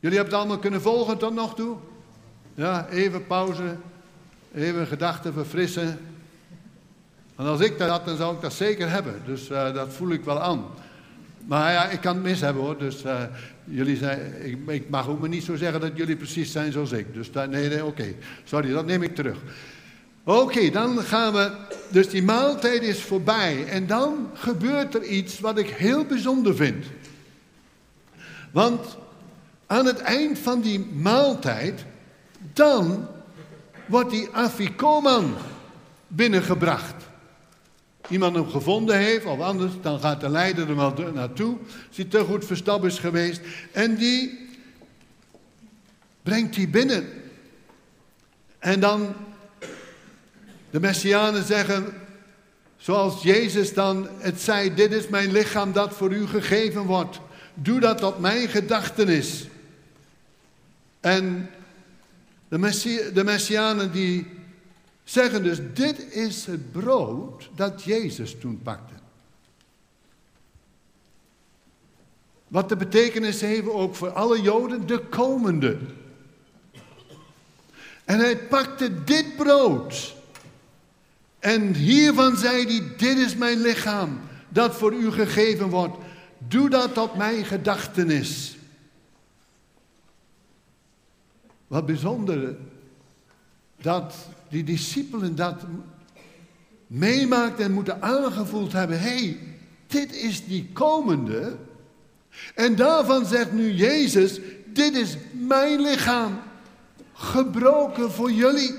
Jullie 0.00 0.16
hebben 0.16 0.34
het 0.34 0.42
allemaal 0.42 0.58
kunnen 0.58 0.82
volgen 0.82 1.18
tot 1.18 1.34
nog 1.34 1.54
toe? 1.54 1.76
Ja, 2.54 2.88
even 2.88 3.26
pauze, 3.26 3.76
even 4.54 4.86
gedachten 4.86 5.32
verfrissen. 5.32 5.98
En 7.36 7.46
als 7.46 7.60
ik 7.60 7.78
dat 7.78 7.88
had, 7.88 8.04
dan 8.04 8.16
zou 8.16 8.34
ik 8.34 8.40
dat 8.40 8.52
zeker 8.52 8.90
hebben. 8.90 9.14
Dus 9.26 9.50
uh, 9.50 9.74
dat 9.74 9.92
voel 9.92 10.10
ik 10.10 10.24
wel 10.24 10.40
aan. 10.40 10.64
Maar 11.46 11.72
ja, 11.72 11.88
ik 11.88 12.00
kan 12.00 12.14
het 12.14 12.22
mis 12.22 12.40
hebben 12.40 12.62
hoor. 12.62 12.78
Dus 12.78 13.04
uh, 13.04 13.22
jullie 13.64 13.96
zijn, 13.96 14.20
ik, 14.66 14.90
mag 14.90 15.08
ook 15.08 15.20
maar 15.20 15.28
niet 15.28 15.44
zo 15.44 15.56
zeggen 15.56 15.80
dat 15.80 15.90
jullie 15.94 16.16
precies 16.16 16.52
zijn 16.52 16.72
zoals 16.72 16.92
ik. 16.92 17.14
Dus 17.14 17.30
nee, 17.30 17.68
nee, 17.68 17.84
oké. 17.84 18.14
Sorry, 18.44 18.72
dat 18.72 18.86
neem 18.86 19.02
ik 19.02 19.14
terug. 19.14 19.38
Oké, 20.24 20.70
dan 20.70 20.98
gaan 20.98 21.32
we. 21.32 21.52
Dus 21.88 22.08
die 22.08 22.22
maaltijd 22.22 22.82
is 22.82 23.02
voorbij. 23.02 23.66
En 23.66 23.86
dan 23.86 24.30
gebeurt 24.34 24.94
er 24.94 25.04
iets 25.04 25.40
wat 25.40 25.58
ik 25.58 25.68
heel 25.68 26.04
bijzonder 26.04 26.56
vind. 26.56 26.86
Want 28.50 28.96
aan 29.66 29.86
het 29.86 29.98
eind 29.98 30.38
van 30.38 30.60
die 30.60 30.78
maaltijd, 30.80 31.84
dan 32.52 33.06
wordt 33.86 34.10
die 34.10 34.28
afikoman 34.32 35.34
binnengebracht. 36.06 36.94
Iemand 38.08 38.34
hem 38.34 38.48
gevonden 38.48 38.98
heeft, 38.98 39.24
of 39.24 39.40
anders, 39.40 39.72
dan 39.82 40.00
gaat 40.00 40.20
de 40.20 40.28
leider 40.28 40.68
er 40.68 40.76
wel 40.76 40.94
naartoe. 41.14 41.56
Als 41.88 41.96
hij 41.96 42.04
te 42.04 42.24
goed 42.24 42.44
verstapt 42.44 42.84
is 42.84 42.98
geweest. 42.98 43.40
En 43.72 43.96
die 43.96 44.48
brengt 46.22 46.56
hij 46.56 46.68
binnen. 46.68 47.08
En 48.58 48.80
dan 48.80 49.14
de 50.70 50.80
Messianen 50.80 51.44
zeggen, 51.44 51.86
zoals 52.76 53.22
Jezus 53.22 53.74
dan 53.74 54.08
het 54.18 54.40
zei, 54.40 54.74
dit 54.74 54.92
is 54.92 55.08
mijn 55.08 55.32
lichaam 55.32 55.72
dat 55.72 55.94
voor 55.94 56.12
u 56.12 56.26
gegeven 56.26 56.82
wordt. 56.82 57.20
Doe 57.54 57.80
dat 57.80 57.98
tot 57.98 58.18
mijn 58.18 58.48
gedachtenis. 58.48 59.46
En 61.00 61.50
de, 62.48 62.58
Messi 62.58 63.12
de 63.12 63.24
Messianen 63.24 63.92
die 63.92 64.26
zeggen 65.04 65.42
dus, 65.42 65.58
dit 65.74 66.12
is 66.14 66.46
het 66.46 66.72
brood 66.72 67.48
dat 67.54 67.82
Jezus 67.84 68.38
toen 68.38 68.60
pakte. 68.62 68.94
Wat 72.48 72.68
de 72.68 72.76
betekenis 72.76 73.40
heeft 73.40 73.68
ook 73.68 73.94
voor 73.94 74.10
alle 74.10 74.40
Joden, 74.40 74.86
de 74.86 74.98
komende. 74.98 75.78
En 78.04 78.18
hij 78.18 78.36
pakte 78.36 79.04
dit 79.04 79.36
brood. 79.36 80.18
En 81.40 81.74
hiervan 81.74 82.36
zei 82.36 82.64
hij, 82.64 82.96
dit 82.96 83.18
is 83.18 83.36
mijn 83.36 83.60
lichaam 83.60 84.20
dat 84.48 84.74
voor 84.74 84.92
u 84.92 85.10
gegeven 85.10 85.68
wordt. 85.68 85.96
Doe 86.48 86.70
dat 86.70 86.94
tot 86.94 87.16
mijn 87.16 87.44
gedachtenis. 87.44 88.56
Wat 91.66 91.86
bijzonder 91.86 92.56
dat 93.80 94.14
die 94.48 94.64
discipelen 94.64 95.36
dat 95.36 95.62
meemaakt 96.86 97.60
en 97.60 97.72
moeten 97.72 98.02
aangevoeld 98.02 98.72
hebben. 98.72 99.00
Hé, 99.00 99.08
hey, 99.08 99.38
dit 99.86 100.14
is 100.14 100.46
die 100.46 100.70
komende. 100.72 101.56
En 102.54 102.76
daarvan 102.76 103.26
zegt 103.26 103.52
nu 103.52 103.72
Jezus, 103.72 104.40
dit 104.66 104.94
is 104.94 105.16
mijn 105.32 105.80
lichaam, 105.80 106.40
gebroken 107.12 108.10
voor 108.10 108.32
jullie. 108.32 108.74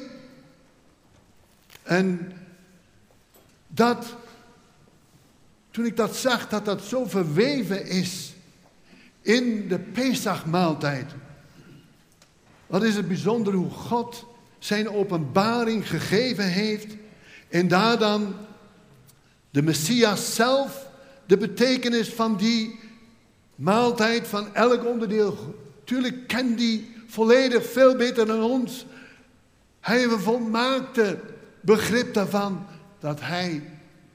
En 1.83 2.31
dat, 3.73 4.15
toen 5.71 5.85
ik 5.85 5.97
dat 5.97 6.15
zag, 6.15 6.49
dat 6.49 6.65
dat 6.65 6.81
zo 6.81 7.05
verweven 7.05 7.87
is 7.87 8.33
in 9.21 9.67
de 9.67 9.79
Pesachmaaltijd. 9.79 11.11
Wat 12.67 12.83
is 12.83 12.95
het 12.95 13.07
bijzonder 13.07 13.53
hoe 13.53 13.69
God 13.69 14.25
zijn 14.59 14.89
openbaring 14.89 15.89
gegeven 15.89 16.45
heeft 16.45 16.95
en 17.49 17.67
daar 17.67 17.97
dan 17.97 18.35
de 19.49 19.61
Messias 19.61 20.35
zelf 20.35 20.89
de 21.25 21.37
betekenis 21.37 22.09
van 22.09 22.37
die 22.37 22.79
maaltijd, 23.55 24.27
van 24.27 24.55
elk 24.55 24.85
onderdeel. 24.85 25.55
Tuurlijk 25.83 26.27
kent 26.27 26.57
die 26.57 26.95
volledig 27.07 27.71
veel 27.71 27.95
beter 27.95 28.25
dan 28.25 28.43
ons. 28.43 28.85
Hij 29.79 29.97
heeft 29.97 30.11
een 30.11 30.19
volmaakte 30.19 31.19
begrip 31.61 32.13
daarvan 32.13 32.65
dat 33.01 33.19
hij 33.21 33.61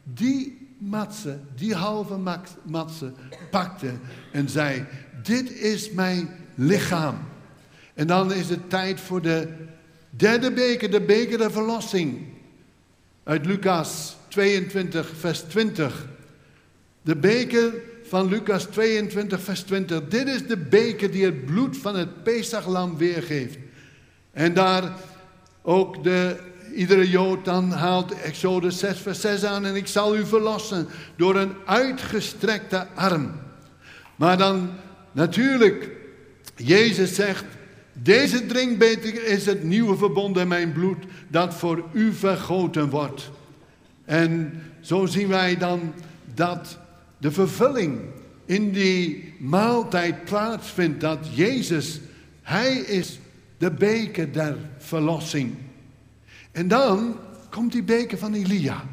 die 0.02 0.68
matse, 0.78 1.38
die 1.54 1.74
halve 1.74 2.40
matse 2.62 3.12
pakte 3.50 3.92
en 4.32 4.48
zei, 4.48 4.84
dit 5.22 5.52
is 5.52 5.90
mijn 5.90 6.28
lichaam. 6.54 7.18
En 7.94 8.06
dan 8.06 8.32
is 8.32 8.48
het 8.48 8.70
tijd 8.70 9.00
voor 9.00 9.22
de 9.22 9.48
derde 10.10 10.52
beker, 10.52 10.90
de 10.90 11.00
beker 11.00 11.38
der 11.38 11.52
verlossing. 11.52 12.24
Uit 13.22 13.46
Lucas 13.46 14.16
22, 14.28 15.12
vers 15.16 15.40
20. 15.40 16.08
De 17.02 17.16
beker 17.16 17.74
van 18.02 18.28
Lucas 18.28 18.64
22, 18.64 19.40
vers 19.40 19.60
20. 19.62 20.08
Dit 20.08 20.28
is 20.28 20.46
de 20.46 20.56
beker 20.56 21.10
die 21.10 21.24
het 21.24 21.46
bloed 21.46 21.76
van 21.76 21.96
het 21.96 22.22
Pesachlam 22.22 22.96
weergeeft. 22.96 23.58
En 24.32 24.54
daar 24.54 24.92
ook 25.62 26.04
de, 26.04 26.36
iedere 26.76 27.08
Jood 27.10 27.44
dan 27.44 27.70
haalt 27.70 28.20
Exodus 28.20 28.78
6, 28.78 28.98
vers 28.98 29.20
6 29.20 29.44
aan. 29.44 29.66
En 29.66 29.76
ik 29.76 29.86
zal 29.86 30.16
u 30.16 30.26
verlossen 30.26 30.88
door 31.16 31.36
een 31.36 31.52
uitgestrekte 31.64 32.86
arm. 32.94 33.32
Maar 34.16 34.38
dan 34.38 34.70
natuurlijk, 35.12 35.90
Jezus 36.56 37.14
zegt, 37.14 37.44
deze 37.92 38.46
drinkbeker 38.46 39.24
is 39.24 39.46
het 39.46 39.62
nieuwe 39.62 39.96
verbond 39.96 40.36
in 40.36 40.48
mijn 40.48 40.72
bloed 40.72 41.04
dat 41.28 41.54
voor 41.54 41.84
u 41.92 42.12
vergoten 42.12 42.90
wordt. 42.90 43.30
En 44.04 44.62
zo 44.80 45.06
zien 45.06 45.28
wij 45.28 45.56
dan 45.56 45.92
dat 46.34 46.78
de 47.18 47.30
vervulling 47.30 48.00
in 48.44 48.72
die 48.72 49.34
maaltijd 49.38 50.24
plaatsvindt. 50.24 51.00
Dat 51.00 51.18
Jezus, 51.34 52.00
Hij 52.42 52.76
is 52.76 53.18
De 53.58 53.70
beker 53.70 54.32
der 54.32 54.56
verlossing. 54.78 55.54
En 56.56 56.68
dan 56.68 57.16
komt 57.50 57.72
die 57.72 57.82
beker 57.82 58.18
van 58.18 58.34
Elia. 58.34 58.84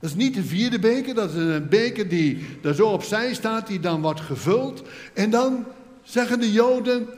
Dat 0.00 0.10
is 0.10 0.16
niet 0.16 0.34
de 0.34 0.44
vierde 0.44 0.78
beker, 0.78 1.14
dat 1.14 1.30
is 1.30 1.36
een 1.36 1.68
beker 1.68 2.08
die 2.08 2.46
daar 2.62 2.74
zo 2.74 2.88
opzij 2.88 3.34
staat, 3.34 3.66
die 3.66 3.80
dan 3.80 4.02
wordt 4.02 4.20
gevuld. 4.20 4.82
En 5.14 5.30
dan 5.30 5.64
zeggen 6.02 6.40
de 6.40 6.52
Joden, 6.52 7.08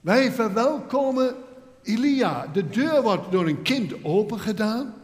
wij 0.00 0.32
verwelkomen 0.32 1.34
Elia. 1.82 2.46
De 2.52 2.68
deur 2.68 3.02
wordt 3.02 3.32
door 3.32 3.46
een 3.46 3.62
kind 3.62 4.04
opengedaan. 4.04 4.94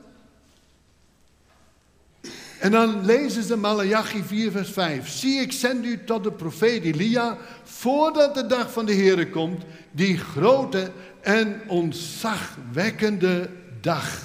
En 2.60 2.70
dan 2.70 3.04
lezen 3.04 3.42
ze 3.42 3.56
Malachi 3.56 4.22
4, 4.22 4.50
vers 4.50 4.70
5. 4.70 5.08
Zie, 5.08 5.40
ik 5.40 5.52
zend 5.52 5.84
u 5.84 6.04
tot 6.04 6.24
de 6.24 6.32
profeet 6.32 6.84
Elia, 6.84 7.36
voordat 7.64 8.34
de 8.34 8.46
dag 8.46 8.72
van 8.72 8.86
de 8.86 8.92
Heer 8.92 9.28
komt, 9.28 9.62
die 9.90 10.18
grote 10.18 10.90
en 11.26 11.60
ontzagwekkende 11.66 13.48
dag. 13.80 14.20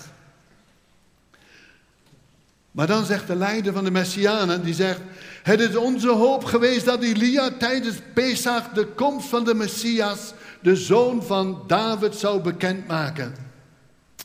Maar 2.71 2.87
dan 2.87 3.05
zegt 3.05 3.27
de 3.27 3.35
leider 3.35 3.73
van 3.73 3.83
de 3.83 3.91
Messianen, 3.91 4.63
die 4.63 4.73
zegt, 4.73 4.99
het 5.43 5.59
is 5.59 5.75
onze 5.75 6.09
hoop 6.09 6.43
geweest 6.43 6.85
dat 6.85 7.03
Elia 7.03 7.49
tijdens 7.49 7.95
Pesach 8.13 8.69
de 8.69 8.85
komst 8.85 9.27
van 9.27 9.43
de 9.43 9.53
Messias, 9.53 10.33
de 10.59 10.75
zoon 10.75 11.23
van 11.23 11.63
David, 11.67 12.15
zou 12.15 12.41
bekendmaken. 12.41 13.35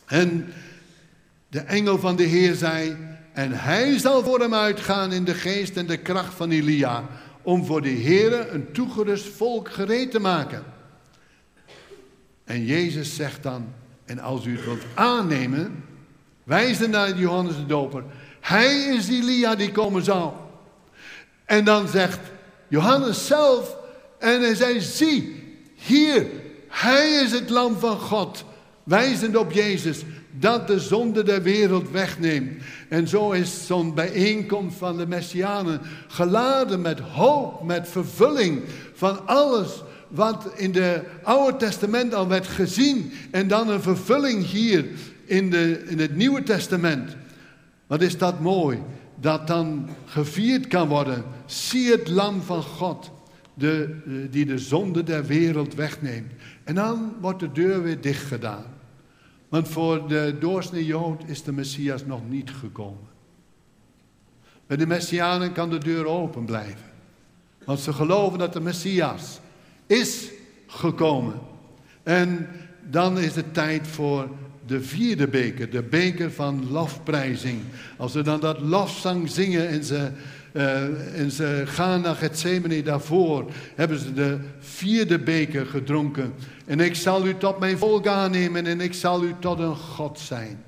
En 0.07 0.53
de 1.49 1.61
engel 1.61 1.99
van 1.99 2.17
de 2.17 2.25
Heer 2.25 2.55
zei, 2.55 2.97
en 3.33 3.53
hij 3.53 3.99
zal 3.99 4.25
voor 4.25 4.41
hem 4.41 4.55
uitgaan 4.55 5.13
in 5.13 5.25
de 5.25 5.35
geest 5.35 5.77
en 5.77 5.87
de 5.87 5.97
kracht 5.97 6.35
van 6.35 6.51
Elia, 6.51 7.05
om 7.43 7.65
voor 7.65 7.83
de 7.83 7.89
Heer 7.89 8.55
een 8.55 8.73
toegerust 8.73 9.27
volk 9.27 9.71
gereed 9.71 10.11
te 10.11 10.21
maken. 10.21 10.75
En 12.47 12.65
Jezus 12.65 13.15
zegt 13.15 13.43
dan, 13.43 13.69
en 14.05 14.19
als 14.19 14.45
u 14.45 14.57
het 14.57 14.65
wilt 14.65 14.85
aannemen, 14.95 15.85
wijzen 16.45 16.91
naar 16.91 17.19
Johannes 17.19 17.57
de 17.57 17.67
Doper, 17.67 18.05
hij 18.41 18.75
is 18.77 19.09
Elia 19.09 19.55
die 19.55 19.73
komen 19.73 20.05
zal. 20.05 20.51
En 21.45 21.65
dan 21.65 21.89
zegt 21.89 22.19
Johannes 22.69 23.27
zelf, 23.27 23.77
en 24.19 24.41
hij 24.41 24.55
zei, 24.55 24.81
zie, 24.81 25.45
hier, 25.75 26.27
hij 26.69 27.09
is 27.09 27.33
het 27.33 27.51
lam 27.51 27.79
van 27.79 27.99
God, 27.99 28.45
wijzend 28.85 29.37
op 29.37 29.53
Jezus, 29.53 30.03
dat 30.31 30.67
de 30.67 30.81
zonde 30.81 31.23
der 31.23 31.43
wereld 31.43 31.91
wegneemt. 31.91 32.63
En 32.89 33.09
zo 33.09 33.31
is 33.31 33.67
zo'n 33.67 33.95
bijeenkomst 33.95 34.77
van 34.77 34.97
de 34.97 35.07
Messianen 35.07 35.81
geladen 36.09 36.81
met 36.81 37.01
hoop, 37.01 37.63
met 37.63 37.89
vervulling 37.89 38.63
van 38.95 39.27
alles 39.27 39.83
wat 40.09 40.53
in 40.55 40.73
de 40.73 41.03
Oude 41.23 41.57
Testament 41.57 42.15
al 42.15 42.29
werd 42.29 42.47
gezien. 42.47 43.13
En 43.31 43.49
dan 43.49 43.69
een 43.69 43.83
vervulling 43.83 44.45
hier 44.45 44.87
in, 45.25 45.51
de, 45.51 45.85
in 45.87 45.99
het 45.99 46.17
Nieuwe 46.17 46.43
Testament. 46.43 47.17
Wat 47.87 48.03
is 48.03 48.19
dat 48.19 48.41
mooi, 48.41 48.83
dat 49.21 49.47
dan 49.47 49.89
gevierd 50.05 50.67
kan 50.67 50.89
worden. 50.89 51.25
Zie 51.47 51.91
het 51.91 52.09
lam 52.09 52.43
van 52.43 52.63
God, 52.63 53.11
de, 53.55 53.97
die 54.31 54.47
de 54.47 54.59
zonde 54.59 55.03
der 55.03 55.25
wereld 55.25 55.75
wegneemt. 55.75 56.33
En 56.65 56.75
dan 56.75 57.15
wordt 57.21 57.41
de 57.41 57.53
deur 57.53 57.83
weer 57.83 58.01
dicht 58.01 58.27
gedaan. 58.27 58.65
Want 59.49 59.69
voor 59.69 60.09
de 60.09 60.37
doorsnee 60.41 60.85
Jood 60.85 61.23
is 61.27 61.43
de 61.43 61.53
Messias 61.53 62.05
nog 62.05 62.21
niet 62.29 62.51
gekomen. 62.51 63.15
Bij 64.67 64.77
de 64.77 64.87
Messianen 64.87 65.53
kan 65.53 65.71
de 65.71 65.79
deur 65.79 66.07
open 66.07 66.45
blijven. 66.45 66.95
Want 67.65 67.81
ze 67.81 67.93
geloven 67.93 68.39
dat 68.39 68.53
de 68.53 68.61
Messias 68.61 69.41
is 69.87 70.31
gekomen. 70.67 71.35
En 72.03 72.49
dan 72.83 73.19
is 73.19 73.35
het 73.35 73.55
tijd 73.55 73.87
voor 73.87 74.29
de 74.67 74.83
vierde 74.83 75.29
beker, 75.29 75.71
de 75.71 75.83
beker 75.83 76.33
van 76.33 76.71
lofprijzing. 76.71 77.61
Als 77.97 78.13
ze 78.13 78.23
dan 78.23 78.41
dat 78.41 78.61
lofzang 78.61 79.31
zingen 79.31 79.69
en 79.69 79.85
ze, 79.85 80.11
uh, 80.53 81.21
en 81.21 81.31
ze 81.31 81.63
gaan 81.67 82.01
naar 82.01 82.15
Gethsemane 82.15 82.83
daarvoor, 82.83 83.51
hebben 83.75 83.99
ze 83.99 84.13
de 84.13 84.39
vierde 84.59 85.19
beker 85.19 85.67
gedronken. 85.67 86.35
En 86.65 86.81
ik 86.81 86.95
zal 86.95 87.27
u 87.27 87.37
tot 87.37 87.59
mijn 87.59 87.79
volk 87.79 88.07
aannemen 88.07 88.67
en 88.67 88.81
ik 88.81 88.95
zal 88.95 89.25
u 89.25 89.35
tot 89.41 89.59
een 89.59 89.77
God 89.77 90.19
zijn. 90.19 90.65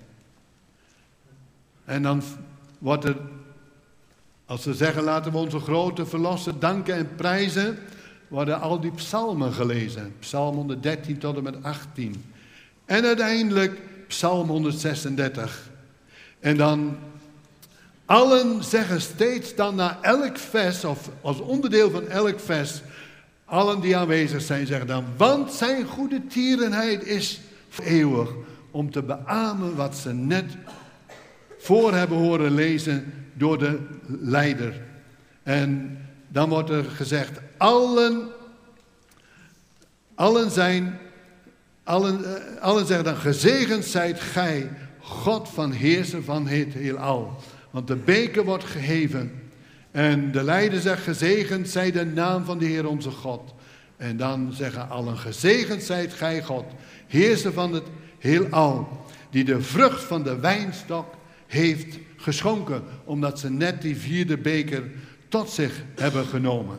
En 1.84 2.02
dan 2.02 2.22
wordt 2.78 3.04
er, 3.04 3.16
als 4.46 4.62
ze 4.62 4.74
zeggen 4.74 5.02
laten 5.02 5.32
we 5.32 5.38
onze 5.38 5.58
grote 5.58 6.06
verlosser 6.06 6.58
danken 6.58 6.94
en 6.94 7.08
prijzen, 7.16 7.78
worden 8.28 8.60
al 8.60 8.80
die 8.80 8.90
psalmen 8.90 9.52
gelezen. 9.52 10.14
Psalm 10.18 10.54
113 10.56 11.18
tot 11.18 11.36
en 11.36 11.42
met 11.42 11.62
18. 11.62 12.24
En 12.84 13.04
uiteindelijk 13.04 13.80
Psalm 14.06 14.48
136. 14.48 15.70
En 16.40 16.56
dan, 16.56 16.96
allen 18.04 18.64
zeggen 18.64 19.00
steeds 19.00 19.54
dan 19.54 19.74
na 19.74 19.98
elk 20.02 20.38
vers, 20.38 20.84
of 20.84 21.10
als 21.20 21.40
onderdeel 21.40 21.90
van 21.90 22.08
elk 22.08 22.40
vers, 22.40 22.82
allen 23.44 23.80
die 23.80 23.96
aanwezig 23.96 24.42
zijn 24.42 24.66
zeggen 24.66 24.86
dan, 24.86 25.04
want 25.16 25.52
zijn 25.52 25.84
goede 25.84 26.26
tierenheid 26.26 27.04
is 27.04 27.40
eeuwig. 27.84 28.30
Om 28.70 28.90
te 28.90 29.02
beamen 29.02 29.76
wat 29.76 29.96
ze 29.96 30.12
net 30.12 30.44
voor 31.58 31.94
hebben 31.94 32.18
horen 32.18 32.54
lezen 32.54 33.12
door 33.34 33.58
de 33.58 33.78
leider. 34.06 34.80
En 35.42 35.98
dan 36.28 36.48
wordt 36.48 36.70
er 36.70 36.84
gezegd, 36.84 37.40
allen, 37.56 38.28
allen 40.14 40.50
zijn 40.50 40.98
Allen, 41.88 42.24
eh, 42.24 42.62
allen 42.62 42.86
zeggen 42.86 43.04
dan, 43.04 43.16
gezegend 43.16 43.84
zijt 43.84 44.20
gij, 44.20 44.70
God 45.00 45.48
van 45.48 45.72
heerser 45.72 46.24
van 46.24 46.46
het 46.46 46.74
heelal. 46.74 47.36
Want 47.70 47.86
de 47.86 47.96
beker 47.96 48.44
wordt 48.44 48.64
geheven. 48.64 49.32
En 49.90 50.32
de 50.32 50.42
leider 50.42 50.80
zegt, 50.80 51.02
gezegend 51.02 51.68
zij 51.68 51.92
de 51.92 52.04
naam 52.04 52.44
van 52.44 52.58
de 52.58 52.64
Heer 52.64 52.86
onze 52.86 53.10
God. 53.10 53.54
En 53.96 54.16
dan 54.16 54.52
zeggen 54.52 54.88
allen, 54.88 55.16
gezegend 55.16 55.82
zijt 55.82 56.12
gij 56.12 56.42
God, 56.42 56.64
heerser 57.06 57.52
van 57.52 57.72
het 57.72 57.86
heelal. 58.18 59.06
Die 59.30 59.44
de 59.44 59.60
vrucht 59.60 60.04
van 60.04 60.22
de 60.22 60.38
wijnstok 60.38 61.14
heeft 61.46 61.98
geschonken. 62.16 62.82
Omdat 63.04 63.38
ze 63.38 63.50
net 63.50 63.82
die 63.82 63.96
vierde 63.96 64.38
beker 64.38 64.90
tot 65.28 65.50
zich 65.50 65.82
hebben 65.94 66.26
genomen. 66.26 66.78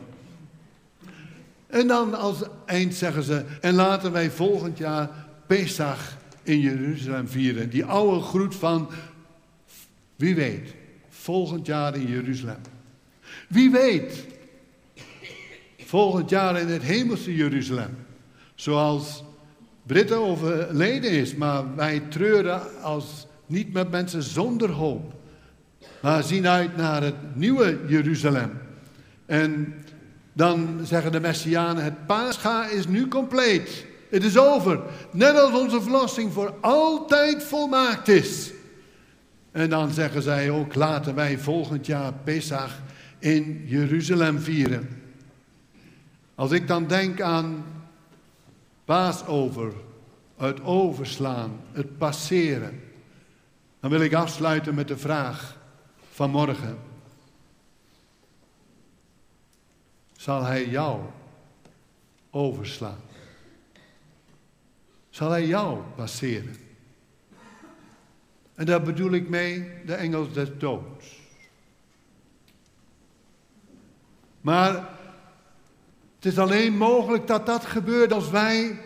En 1.66 1.86
dan 1.86 2.14
als 2.14 2.42
eind 2.66 2.94
zeggen 2.94 3.22
ze, 3.22 3.44
en 3.60 3.74
laten 3.74 4.12
wij 4.12 4.30
volgend 4.30 4.78
jaar 4.78 5.10
Pesach 5.46 6.16
in 6.42 6.60
Jeruzalem 6.60 7.28
vieren. 7.28 7.70
Die 7.70 7.84
oude 7.84 8.20
groet 8.20 8.54
van, 8.54 8.90
wie 10.16 10.34
weet, 10.34 10.74
volgend 11.08 11.66
jaar 11.66 11.94
in 11.94 12.06
Jeruzalem. 12.06 12.60
Wie 13.48 13.70
weet, 13.70 14.26
volgend 15.78 16.30
jaar 16.30 16.60
in 16.60 16.68
het 16.68 16.82
hemelse 16.82 17.34
Jeruzalem. 17.34 17.96
Zoals 18.54 19.24
Britten 19.82 20.18
overleden 20.18 21.10
is, 21.10 21.34
maar 21.34 21.74
wij 21.76 22.00
treuren 22.00 22.82
als 22.82 23.26
niet 23.46 23.72
met 23.72 23.90
mensen 23.90 24.22
zonder 24.22 24.70
hoop. 24.70 25.14
Maar 26.00 26.22
zien 26.22 26.48
uit 26.48 26.76
naar 26.76 27.02
het 27.02 27.36
nieuwe 27.36 27.78
Jeruzalem. 27.86 28.50
En 29.26 29.74
dan 30.32 30.80
zeggen 30.82 31.12
de 31.12 31.20
Messianen, 31.20 31.84
het 31.84 32.06
Pascha 32.06 32.68
is 32.68 32.86
nu 32.86 33.08
compleet. 33.08 33.86
Het 34.10 34.24
is 34.24 34.38
over. 34.38 34.80
Net 35.10 35.38
als 35.38 35.60
onze 35.60 35.82
verlossing 35.82 36.32
voor 36.32 36.54
altijd 36.60 37.44
volmaakt 37.44 38.08
is. 38.08 38.52
En 39.52 39.70
dan 39.70 39.90
zeggen 39.90 40.22
zij 40.22 40.50
ook, 40.50 40.74
laten 40.74 41.14
wij 41.14 41.38
volgend 41.38 41.86
jaar 41.86 42.12
Pesach 42.24 42.72
in 43.18 43.62
Jeruzalem 43.66 44.38
vieren. 44.38 44.88
Als 46.34 46.50
ik 46.50 46.68
dan 46.68 46.86
denk 46.86 47.20
aan 47.20 47.64
Paasover, 48.84 49.72
het 50.36 50.64
overslaan, 50.64 51.60
het 51.72 51.98
passeren, 51.98 52.80
dan 53.80 53.90
wil 53.90 54.00
ik 54.00 54.14
afsluiten 54.14 54.74
met 54.74 54.88
de 54.88 54.98
vraag 54.98 55.58
van 56.20 56.30
morgen. 56.30 56.78
zal 60.16 60.42
hij 60.42 60.66
jou 60.68 61.00
overslaan. 62.30 63.00
Zal 65.10 65.30
hij 65.30 65.46
jou 65.46 65.82
passeren. 65.96 66.56
En 68.54 68.66
daar 68.66 68.82
bedoel 68.82 69.12
ik 69.12 69.28
mee 69.28 69.72
de 69.86 69.94
engels 69.94 70.32
des 70.32 70.48
doods. 70.58 71.18
Maar 74.40 74.72
het 76.14 76.24
is 76.24 76.38
alleen 76.38 76.76
mogelijk 76.76 77.26
dat 77.26 77.46
dat 77.46 77.64
gebeurt 77.64 78.12
als 78.12 78.30
wij 78.30 78.80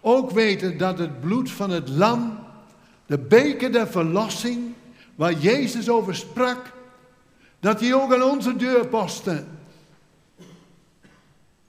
ook 0.00 0.30
weten 0.30 0.78
dat 0.78 0.98
het 0.98 1.20
bloed 1.20 1.50
van 1.50 1.70
het 1.70 1.88
lam, 1.88 2.38
de 3.06 3.18
beker 3.18 3.72
der 3.72 3.88
verlossing, 3.88 4.74
waar 5.16 5.32
Jezus 5.32 5.88
over 5.88 6.16
sprak, 6.16 6.72
dat 7.60 7.78
die 7.78 7.94
ook 7.94 8.14
aan 8.14 8.22
onze 8.22 8.56
deurposten 8.56 9.58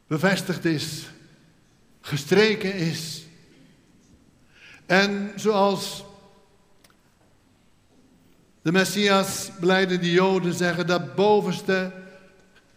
bevestigd 0.08 0.66
is, 0.66 1.10
gestreken 2.02 2.74
is. 2.74 3.26
En 4.86 5.32
zoals 5.36 6.04
de 8.62 8.72
Messias 8.72 9.50
beleidende 9.60 10.12
Joden 10.12 10.54
zeggen, 10.54 10.88
dat 10.88 11.16
bovenste 11.16 11.92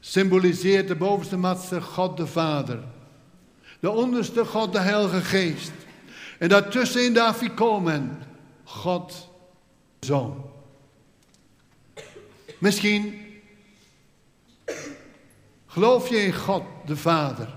symboliseert 0.00 0.88
de 0.88 0.94
bovenste 0.94 1.36
matste 1.36 1.80
God 1.80 2.16
de 2.16 2.26
Vader. 2.26 2.78
De 3.80 3.90
onderste 3.90 4.44
God 4.44 4.72
de 4.72 4.78
Heilige 4.78 5.20
Geest. 5.20 5.72
En 6.38 6.48
daartussen 6.48 7.04
in 7.04 7.12
de 7.12 7.22
afikomen 7.22 8.22
God 8.64 9.28
de 9.98 10.06
Zoon. 10.06 10.49
Misschien 12.60 13.20
geloof 15.66 16.08
je 16.08 16.16
in 16.16 16.34
God 16.34 16.62
de 16.86 16.96
Vader. 16.96 17.48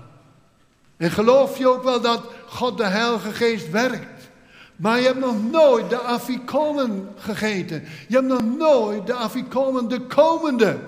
En 0.96 1.10
geloof 1.10 1.58
je 1.58 1.68
ook 1.68 1.82
wel 1.82 2.00
dat 2.00 2.22
God 2.46 2.76
de 2.76 2.84
Heilige 2.84 3.32
Geest 3.32 3.70
werkt. 3.70 4.30
Maar 4.76 5.00
je 5.00 5.06
hebt 5.06 5.18
nog 5.18 5.50
nooit 5.50 5.90
de 5.90 6.00
afikomen 6.00 7.08
gegeten. 7.16 7.84
Je 8.08 8.14
hebt 8.14 8.28
nog 8.28 8.44
nooit 8.44 9.06
de 9.06 9.14
afikomen, 9.14 9.88
de 9.88 10.00
komende, 10.00 10.78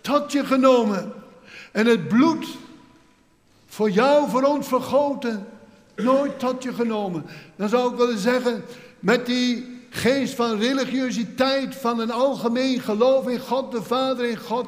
tot 0.00 0.32
je 0.32 0.44
genomen. 0.44 1.12
En 1.72 1.86
het 1.86 2.08
bloed 2.08 2.46
voor 3.66 3.90
jou, 3.90 4.30
voor 4.30 4.42
ons 4.42 4.68
vergoten, 4.68 5.46
nooit 5.96 6.38
tot 6.38 6.62
je 6.62 6.72
genomen. 6.72 7.26
Dan 7.56 7.68
zou 7.68 7.92
ik 7.92 7.98
willen 7.98 8.18
zeggen, 8.18 8.64
met 8.98 9.26
die 9.26 9.73
geest 9.94 10.34
van 10.34 10.58
religiositeit, 10.58 11.74
van 11.74 12.00
een 12.00 12.10
algemeen 12.10 12.80
geloof 12.80 13.28
in 13.28 13.40
God 13.40 13.72
de 13.72 13.82
Vader, 13.82 14.28
in 14.28 14.38
God 14.38 14.66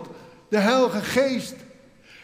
de 0.49 0.59
Heilige 0.59 1.01
Geest. 1.01 1.55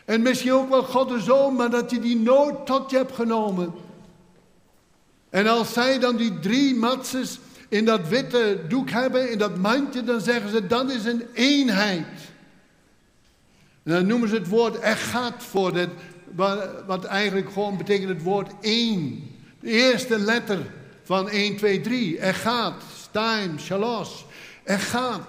En 0.05 0.23
misschien 0.23 0.53
ook 0.53 0.69
wel 0.69 0.83
God 0.83 1.09
de 1.09 1.21
Zoon, 1.21 1.55
maar 1.55 1.71
dat 1.71 1.91
je 1.91 2.01
die 2.01 2.17
nooit 2.17 2.67
tot 2.67 2.91
je 2.91 2.97
hebt 2.97 3.15
genomen. 3.15 3.73
En 5.31 5.47
als 5.47 5.73
zij 5.73 5.99
dan 5.99 6.17
die 6.17 6.39
drie 6.39 6.75
matzes 6.75 7.39
in 7.69 7.85
dat 7.85 8.09
witte 8.09 8.61
doek 8.69 8.91
hebben, 8.91 9.31
in 9.31 9.39
dat 9.39 9.57
mandje, 9.57 10.05
dan 10.05 10.21
zeggen 10.21 10.51
ze, 10.51 10.67
dat 10.67 10.91
is 10.91 11.05
een 11.05 11.23
eenheid. 11.33 12.07
En 13.83 13.93
dan 13.93 14.07
noemen 14.07 14.29
ze 14.29 14.35
het 14.35 14.49
woord 14.49 14.79
echat 14.79 15.35
voor, 15.39 15.73
dat, 15.73 15.89
wat 16.87 17.05
eigenlijk 17.05 17.53
gewoon 17.53 17.77
betekent 17.77 18.09
het 18.09 18.23
woord 18.23 18.53
één. 18.61 19.31
De 19.61 19.71
eerste 19.71 20.19
letter 20.19 20.81
van 21.13 21.29
1, 21.29 21.57
2, 21.57 21.81
3. 21.81 22.19
Echat, 22.19 22.75
staim, 23.03 23.59
shalos. 23.59 24.25
Echat. 24.65 25.21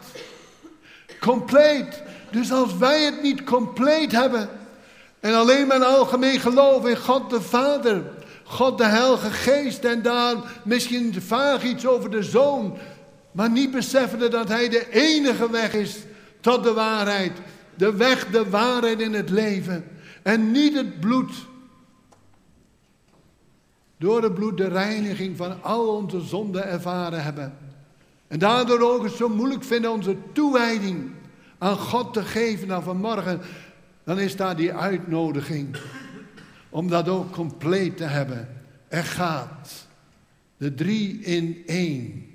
Compleet. 1.19 2.03
Dus 2.31 2.51
als 2.51 2.77
wij 2.77 3.03
het 3.03 3.21
niet 3.21 3.43
compleet 3.43 4.11
hebben, 4.11 4.49
en 5.19 5.33
alleen 5.33 5.67
maar 5.67 5.75
een 5.75 5.83
algemeen 5.83 6.39
geloof 6.39 6.87
in 6.87 6.97
God 6.97 7.29
de 7.29 7.41
Vader, 7.41 8.03
God 8.43 8.77
de 8.77 8.85
Heilige 8.85 9.31
Geest 9.31 9.83
en 9.83 10.01
daar 10.01 10.35
misschien 10.63 11.21
vaag 11.21 11.63
iets 11.63 11.85
over 11.85 12.11
de 12.11 12.23
Zoon, 12.23 12.77
maar 13.31 13.49
niet 13.49 13.71
beseffende 13.71 14.27
dat 14.27 14.47
Hij 14.47 14.69
de 14.69 14.89
enige 14.91 15.49
weg 15.49 15.73
is 15.73 15.95
tot 16.41 16.63
de 16.63 16.73
waarheid. 16.73 17.31
De 17.75 17.95
weg, 17.95 18.27
de 18.27 18.49
waarheid 18.49 19.01
in 19.01 19.13
het 19.13 19.29
leven. 19.29 19.85
En 20.21 20.51
niet 20.51 20.75
het 20.75 20.99
bloed. 20.99 21.33
Door 24.03 24.23
het 24.23 24.33
bloed 24.33 24.57
de 24.57 24.67
reiniging 24.67 25.37
van 25.37 25.63
al 25.63 25.95
onze 25.95 26.21
zonden 26.21 26.67
ervaren 26.67 27.23
hebben. 27.23 27.57
En 28.27 28.39
daardoor 28.39 28.79
ook 28.79 29.03
het 29.03 29.13
zo 29.13 29.29
moeilijk 29.29 29.63
vinden 29.63 29.91
onze 29.91 30.15
toewijding 30.33 31.11
aan 31.57 31.77
God 31.77 32.13
te 32.13 32.23
geven 32.23 32.67
dan 32.67 32.83
vanmorgen. 32.83 33.41
Dan 34.03 34.19
is 34.19 34.35
daar 34.35 34.55
die 34.55 34.73
uitnodiging 34.73 35.77
om 36.69 36.89
dat 36.89 37.07
ook 37.07 37.31
compleet 37.31 37.97
te 37.97 38.03
hebben. 38.03 38.63
Er 38.87 39.03
gaat 39.03 39.87
de 40.57 40.73
drie 40.73 41.19
in 41.19 41.63
één. 41.65 42.27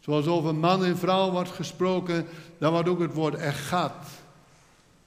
Zoals 0.00 0.26
over 0.26 0.54
man 0.54 0.84
en 0.84 0.98
vrouw 0.98 1.30
wordt 1.30 1.50
gesproken, 1.50 2.26
dan 2.58 2.72
wordt 2.72 2.88
ook 2.88 3.00
het 3.00 3.14
woord 3.14 3.34
er 3.34 3.52
gaat. 3.52 4.06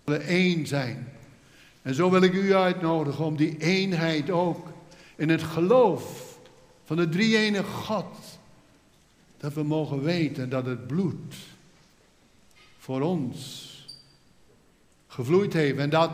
We 0.04 0.18
één 0.18 0.68
zijn. 0.68 1.15
En 1.86 1.94
zo 1.94 2.10
wil 2.10 2.22
ik 2.22 2.34
u 2.34 2.54
uitnodigen 2.54 3.26
om 3.26 3.36
die 3.36 3.58
eenheid 3.58 4.30
ook 4.30 4.68
in 5.16 5.30
het 5.30 5.44
geloof 5.44 6.38
van 6.84 6.98
de 6.98 7.10
drie-ene 7.10 7.64
God. 7.64 8.40
Dat 9.38 9.54
we 9.54 9.64
mogen 9.64 10.02
weten 10.02 10.50
dat 10.50 10.66
het 10.66 10.88
bloed 10.88 11.36
voor 12.78 13.02
ons 13.02 13.72
gevloeid 15.08 15.54
heeft. 15.54 15.78
En 15.78 15.90
dat 15.90 16.12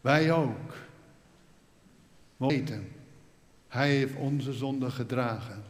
wij 0.00 0.32
ook 0.32 0.74
mogen 2.36 2.56
weten. 2.56 2.88
Hij 3.68 3.88
heeft 3.88 4.16
onze 4.16 4.52
zonde 4.52 4.90
gedragen. 4.90 5.62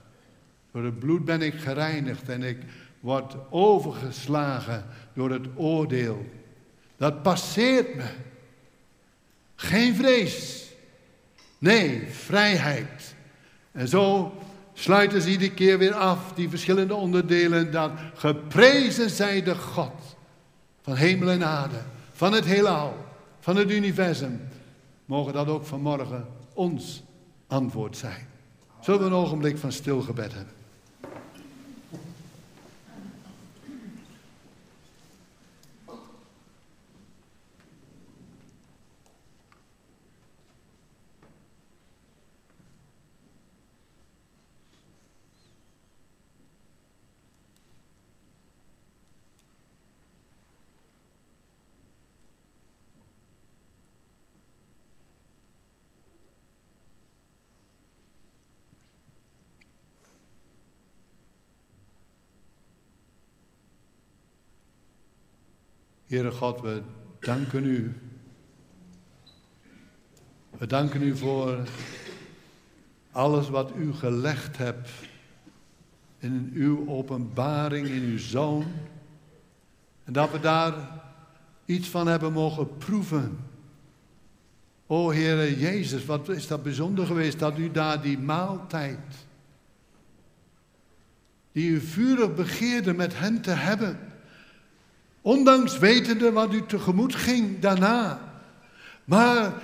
Door 0.72 0.84
het 0.84 0.98
bloed 0.98 1.24
ben 1.24 1.42
ik 1.42 1.54
gereinigd 1.54 2.28
en 2.28 2.42
ik 2.42 2.58
word 3.00 3.36
overgeslagen 3.50 4.84
door 5.12 5.30
het 5.30 5.46
oordeel. 5.54 6.26
Dat 6.96 7.22
passeert 7.22 7.94
me. 7.94 8.04
Geen 9.54 9.94
vrees. 9.94 10.66
Nee, 11.58 12.06
vrijheid. 12.10 13.14
En 13.72 13.88
zo 13.88 14.34
sluiten 14.74 15.22
ze 15.22 15.30
iedere 15.30 15.54
keer 15.54 15.78
weer 15.78 15.94
af, 15.94 16.32
die 16.34 16.48
verschillende 16.48 16.94
onderdelen, 16.94 17.72
dat 17.72 17.90
geprezen 18.14 19.10
zij 19.10 19.42
de 19.42 19.54
God 19.54 20.16
van 20.82 20.94
hemel 20.94 21.28
en 21.28 21.44
aarde, 21.44 21.82
van 22.12 22.32
het 22.32 22.44
heelal, 22.44 22.96
van 23.40 23.56
het 23.56 23.70
universum. 23.70 24.48
Mogen 25.04 25.32
dat 25.32 25.48
ook 25.48 25.66
vanmorgen 25.66 26.26
ons 26.54 27.02
antwoord 27.46 27.96
zijn. 27.96 28.28
Zullen 28.80 29.00
we 29.00 29.06
een 29.06 29.12
ogenblik 29.12 29.58
van 29.58 29.72
stilgebed 29.72 30.32
hebben? 30.32 30.54
Heere 66.16 66.30
God, 66.30 66.60
we 66.60 66.82
danken 67.20 67.64
u. 67.64 67.94
We 70.58 70.66
danken 70.66 71.02
u 71.02 71.16
voor 71.16 71.68
alles 73.12 73.48
wat 73.48 73.72
u 73.76 73.92
gelegd 73.92 74.56
hebt 74.56 74.90
in 76.18 76.50
uw 76.54 76.88
openbaring, 76.88 77.88
in 77.88 78.02
uw 78.02 78.18
zoon. 78.18 78.64
En 80.04 80.12
dat 80.12 80.30
we 80.30 80.40
daar 80.40 80.74
iets 81.64 81.88
van 81.88 82.06
hebben 82.06 82.32
mogen 82.32 82.76
proeven. 82.76 83.38
O 84.86 85.12
Heere 85.12 85.58
Jezus, 85.58 86.04
wat 86.04 86.28
is 86.28 86.46
dat 86.46 86.62
bijzonder 86.62 87.06
geweest 87.06 87.38
dat 87.38 87.58
u 87.58 87.70
daar 87.70 88.02
die 88.02 88.18
maaltijd, 88.18 89.26
die 91.52 91.70
u 91.70 91.80
vurig 91.80 92.34
begeerde 92.34 92.94
met 92.94 93.18
hen 93.18 93.40
te 93.40 93.50
hebben, 93.50 94.14
Ondanks 95.26 95.78
wetende 95.78 96.32
wat 96.32 96.54
u 96.54 96.66
tegemoet 96.66 97.14
ging 97.14 97.58
daarna. 97.58 98.20
Maar 99.04 99.62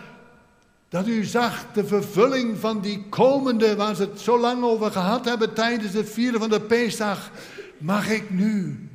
dat 0.89 1.09
u 1.09 1.25
zag 1.25 1.73
de 1.73 1.87
vervulling 1.87 2.59
van 2.59 2.81
die 2.81 3.05
komende, 3.09 3.77
waar 3.77 3.95
ze 3.95 4.03
het 4.03 4.21
zo 4.21 4.41
lang 4.41 4.63
over 4.63 4.91
gehad 4.91 5.25
hebben 5.25 5.55
tijdens 5.55 5.93
het 5.93 6.11
vieren 6.11 6.41
van 6.41 6.51
de 6.51 6.61
Pesach. 6.61 7.31
Mag 7.79 8.11
ik 8.11 8.31
nu 8.31 8.89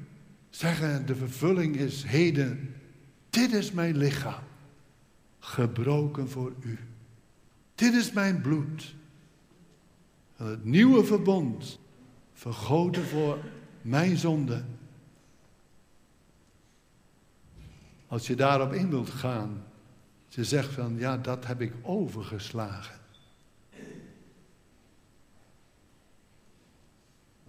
zeggen, 0.49 1.05
de 1.05 1.15
vervulling 1.15 1.75
is 1.75 2.03
heden. 2.03 2.75
Dit 3.29 3.53
is 3.53 3.71
mijn 3.71 3.97
lichaam, 3.97 4.43
gebroken 5.39 6.29
voor 6.29 6.53
u. 6.61 6.79
Dit 7.75 7.93
is 7.93 8.11
mijn 8.11 8.41
bloed. 8.41 8.95
Het 10.35 10.65
nieuwe 10.65 11.03
verbond, 11.03 11.79
vergoten 12.33 13.03
voor 13.03 13.37
mijn 13.81 14.17
zonde. 14.17 14.63
Als 18.07 18.27
je 18.27 18.35
daarop 18.35 18.73
in 18.73 18.89
wilt 18.89 19.09
gaan, 19.09 19.63
ze 20.27 20.43
zegt 20.43 20.73
van 20.73 20.95
ja, 20.97 21.17
dat 21.17 21.45
heb 21.45 21.61
ik 21.61 21.73
overgeslagen. 21.81 22.99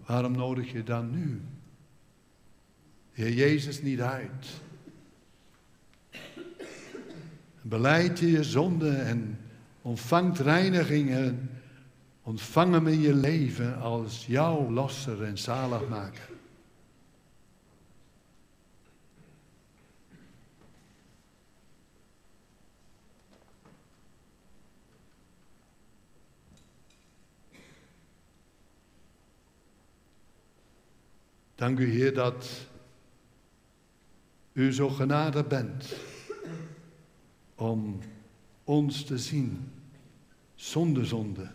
Waarom 0.05 0.31
nodig 0.31 0.71
je 0.71 0.83
dan 0.83 1.11
nu 1.11 1.41
Heer 3.11 3.33
Jezus 3.33 3.81
niet 3.81 4.01
uit? 4.01 4.47
Beleid 7.61 8.19
je 8.19 8.31
je 8.31 8.43
zonde 8.43 8.89
en 8.89 9.39
ontvangt 9.81 10.39
reiniging 10.39 11.11
en 11.11 11.49
ontvang 12.21 12.73
hem 12.73 12.87
in 12.87 12.99
je 12.99 13.13
leven 13.13 13.79
als 13.81 14.25
jouw 14.25 14.71
losser 14.71 15.23
en 15.23 15.37
zaligmaker. 15.37 16.29
Dank 31.59 31.79
u 31.79 31.91
Heer 31.91 32.13
dat 32.13 32.67
u 34.53 34.73
zo 34.73 34.89
genade 34.89 35.43
bent 35.43 35.95
om 37.55 37.99
ons 38.63 39.03
te 39.03 39.17
zien 39.17 39.71
zonder 40.55 41.05
zonde, 41.05 41.51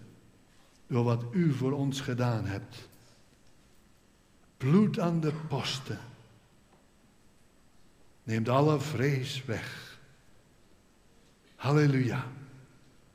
door 0.86 1.04
wat 1.04 1.24
u 1.32 1.52
voor 1.52 1.72
ons 1.72 2.00
gedaan 2.00 2.46
hebt. 2.46 2.88
Bloed 4.56 4.98
aan 4.98 5.20
de 5.20 5.32
posten 5.48 5.98
neemt 8.22 8.48
alle 8.48 8.80
vrees 8.80 9.44
weg. 9.44 9.98
Halleluja. 11.56 12.26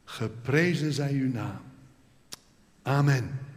Geprezen 0.03 0.93
zij 0.93 1.13
uw 1.13 1.31
naam. 1.31 1.61
Amen. 2.81 3.48